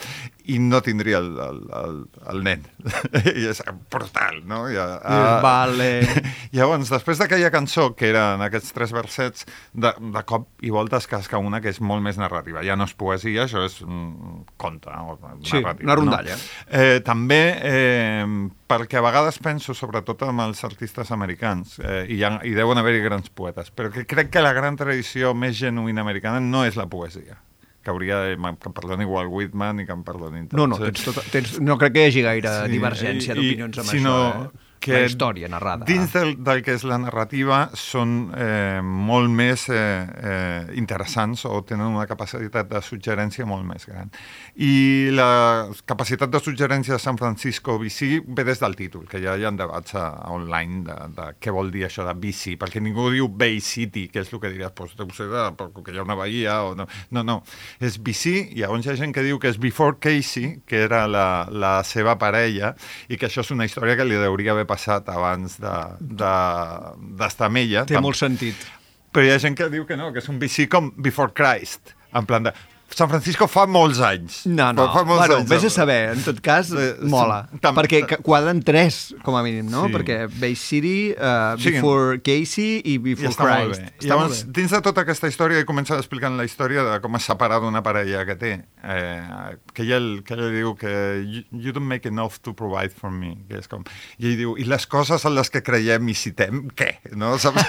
[0.49, 1.99] i no tindria el, el, el,
[2.33, 2.63] el nen.
[3.35, 4.65] I és brutal, no?
[4.71, 6.03] I, Ah, vale.
[6.57, 11.09] Llavors, després d'aquella cançó, que eren aquests tres versets, de, de cop i volta es
[11.11, 12.63] casca una que és molt més narrativa.
[12.67, 15.88] Ja no és poesia, això és mm, conte, o Sí, narrativa.
[15.89, 16.37] Una rondalla.
[16.37, 16.47] No?
[16.79, 18.23] Eh, també eh,
[18.69, 22.79] perquè a vegades penso, sobretot amb els artistes americans, eh, i, hi ha, hi deuen
[22.79, 26.77] haver-hi grans poetes, però que crec que la gran tradició més genuïna americana no és
[26.79, 27.41] la poesia
[27.79, 30.59] que hauria de, que em perdoni Walt Whitman i que em perdonin tots.
[30.59, 33.79] No, no, tens tot, tens, no crec que hi hagi gaire Sí, divergència i- d'opinions
[33.81, 34.43] amb sinó això.
[34.51, 34.65] Eh?
[34.81, 35.87] Que la història narrada.
[35.89, 41.61] Dins del, del que és la narrativa són eh, molt més eh, eh, interessants o
[41.67, 44.13] tenen una capacitat de suggerència molt més gran.
[44.55, 49.37] I la capacitat de suggerència de San Francisco BC ve des del títol, que ja
[49.37, 52.83] hi ha debats a, a online de, de què vol dir això de BC, perquè
[52.83, 56.01] ningú diu Bay City, que és el que diries, doncs deu ser de, perquè hi
[56.01, 56.89] ha una bahia o no.
[57.15, 57.41] No, no,
[57.83, 61.07] és BC, i llavors hi ha gent que diu que és Before Casey, que era
[61.11, 62.75] la, la seva parella,
[63.09, 66.35] i que això és una història que li hauria haver passat abans d'estar de,
[67.21, 67.85] d'estar amb ella.
[67.89, 68.67] Té molt sentit.
[69.15, 71.95] Però hi ha gent que diu que no, que és un BC com Before Christ,
[72.17, 72.55] en plan de...
[72.95, 74.41] San Francisco fa molts anys.
[74.49, 75.49] No, no, Fa, fa molts bueno, anys.
[75.51, 77.49] vés a saber, en tot cas, Eh, mola.
[77.61, 79.87] tam- perquè quadren tres, com a mínim, no?
[79.87, 79.93] Sí.
[79.93, 81.71] Perquè Bay City, uh, Sí.
[81.73, 83.81] Before Casey i I Before està molt Christ.
[83.83, 83.93] bé.
[83.99, 84.61] Està Llavors, molt bé.
[84.61, 87.83] dins de tota aquesta història, ell comença explicant la història de com es separa d'una
[87.83, 89.23] parella que té, eh,
[89.75, 93.37] que, ella, que ella diu que you, you don't make enough to provide for me,
[93.49, 93.85] que és com...
[94.19, 96.97] I ell diu, i les coses en les que creiem i citem, què?
[97.15, 97.37] No?
[97.43, 97.63] Saps?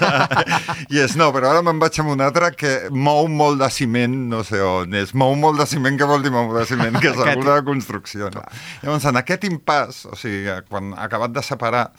[0.90, 4.16] I és, no, però ara me'n vaig amb una altra que mou molt de ciment,
[4.30, 7.00] no sé on és, mou molt de ciment, què vol dir mou de ciment?
[7.02, 8.44] Que és alguna construcció, no?
[8.84, 11.90] Llavors, en aquest impàs, o sigui, quan ha acabat de separar,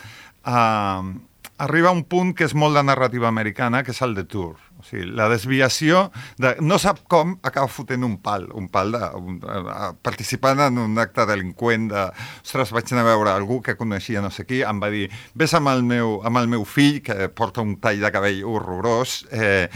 [0.46, 1.10] eh,
[1.60, 4.56] arriba un punt que és molt de narrativa americana, que és el de Tour.
[4.80, 6.06] O sigui, la desviació
[6.40, 6.54] de...
[6.64, 9.02] No sap com acaba fotent un pal, un pal de...
[9.18, 12.06] Un, uh, participant en un acte delinqüent de...
[12.40, 15.06] Ostres, vaig anar a veure algú que coneixia no sé qui, em va dir,
[15.36, 19.20] vés amb el meu, amb el meu fill, que porta un tall de cabell horrorós,
[19.30, 19.68] eh,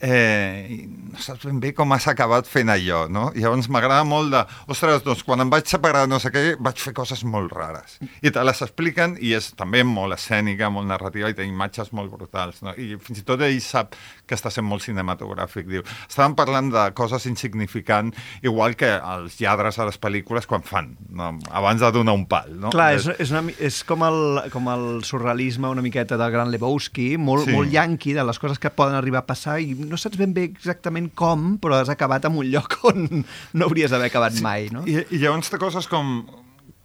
[0.00, 3.28] eh, no saps ben bé com has acabat fent allò, no?
[3.34, 4.42] I llavors m'agrada molt de,
[4.72, 7.98] ostres, doncs quan em vaig separar no sé què, vaig fer coses molt rares.
[8.22, 12.12] I te les expliquen i és també molt escènica, molt narrativa i té imatges molt
[12.12, 12.74] brutals, no?
[12.74, 13.94] I fins i tot ell sap
[14.26, 15.84] que està sent molt cinematogràfic, diu.
[16.08, 21.34] Estàvem parlant de coses insignificants, igual que els lladres a les pel·lícules quan fan, no?
[21.54, 22.72] abans de donar un pal, no?
[22.74, 24.20] Clar, és, és, una, és com, el,
[24.52, 27.54] com el surrealisme una miqueta del Gran Lebowski, molt, sí.
[27.56, 30.34] molt yanqui de les coses que poden arribar a passar i no no saps ben
[30.34, 33.06] bé exactament com, però has acabat en un lloc on
[33.54, 34.82] no hauries d'haver acabat mai, no?
[34.90, 36.16] I, I llavors té coses com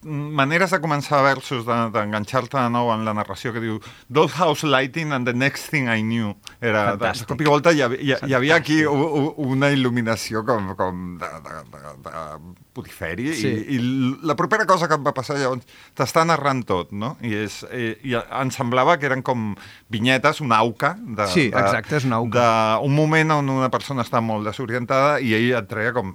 [0.03, 3.79] maneres de començar versos, de- d'enganxar-te de, nou en la narració que diu
[4.13, 6.33] Those house lighting and the next thing I knew.
[6.61, 7.27] Era, de, de Fantàstic.
[7.27, 11.17] cop i volta hi, havia- hi, hi havia aquí u, u, una il·luminació com, com
[11.19, 13.47] de, de, de, de putiferi Sí.
[13.47, 13.79] i, i
[14.23, 15.65] la propera cosa que em va passar llavors
[15.97, 17.17] t'està narrant tot, no?
[17.21, 19.53] I, és, i, i em semblava que eren com
[19.91, 22.79] vinyetes, una auca de, Sí, de, exacte, és una auca.
[22.79, 26.13] d'un moment on una persona està molt desorientada i ell et treia com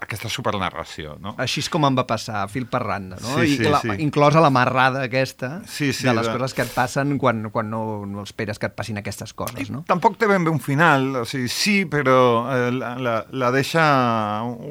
[0.00, 1.34] aquesta supernarració, no?
[1.40, 3.34] Així és com em va passar, fil per randa, no?
[3.38, 3.94] Sí, I sí, la, sí.
[4.04, 7.68] inclosa la marrada aquesta Sí, sí, de les de- coses que et passen quan, quan
[7.70, 9.82] no, no esperes que et passin aquestes coses, no?
[9.88, 12.16] Tampoc té ben bé un final, o sigui, sí, però
[12.54, 13.84] eh, la, la, la deixa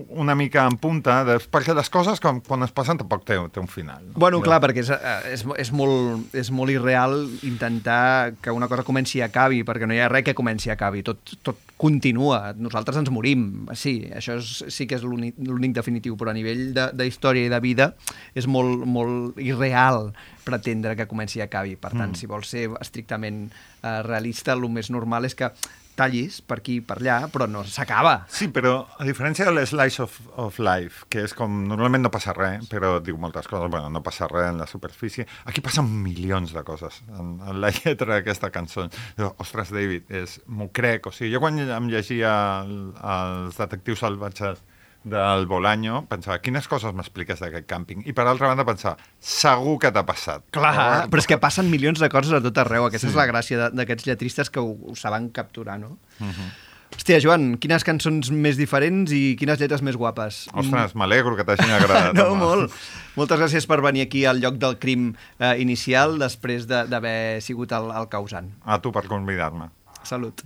[0.09, 3.61] una mica en punta, de, perquè les coses com, quan es passen tampoc té, té
[3.61, 4.01] un final.
[4.09, 4.17] No?
[4.19, 8.83] Bueno, clar, perquè és, eh, és, és, molt, és molt irreal intentar que una cosa
[8.87, 12.53] comenci i acabi, perquè no hi ha res que comenci i acabi, tot, tot continua,
[12.59, 16.69] nosaltres ens morim, sí, això és, sí que és l'únic l'únic definitiu, però a nivell
[16.75, 17.91] de, de història i de vida
[18.37, 20.09] és molt, molt irreal
[20.45, 21.75] pretendre que comenci i acabi.
[21.79, 22.19] Per tant, mm.
[22.19, 25.51] si vols ser estrictament eh, realista, el més normal és que
[25.99, 28.13] tallis per aquí i per allà, però no s'acaba.
[28.31, 32.35] Sí, però a diferència de l'Slice of, of Life, que és com, normalment no passa
[32.37, 36.55] res, però diu moltes coses, bueno, no passa res en la superfície, aquí passen milions
[36.55, 38.87] de coses en, en la lletra d'aquesta cançó.
[39.17, 44.05] Diu, Ostres, David, és, m'ho crec, o sigui, jo quan em llegia el, els detectius
[44.05, 44.63] salvatges
[45.03, 48.01] del Bolaño, pensava, quines coses m'expliques d'aquest càmping?
[48.05, 50.43] I per altra banda pensava, segur que t'ha passat.
[50.51, 52.85] Clar, però és que passen milions de coses a tot arreu.
[52.89, 53.13] Aquesta sí.
[53.13, 55.97] és la gràcia de- d'aquests lletristes que ho, ho saben capturar, no?
[56.19, 56.49] Uh -huh.
[56.89, 60.49] Hòstia, Joan, quines cançons més diferents i quines lletres més guapes.
[60.53, 62.13] Ostres, m'alegro que t'hagin agradat.
[62.17, 62.39] no, home.
[62.43, 62.71] molt.
[63.15, 67.71] Moltes gràcies per venir aquí al lloc del crim eh, inicial després de- d'haver sigut
[67.71, 68.49] el, el causant.
[68.65, 69.69] A tu per convidar-me.
[70.03, 70.41] Salut.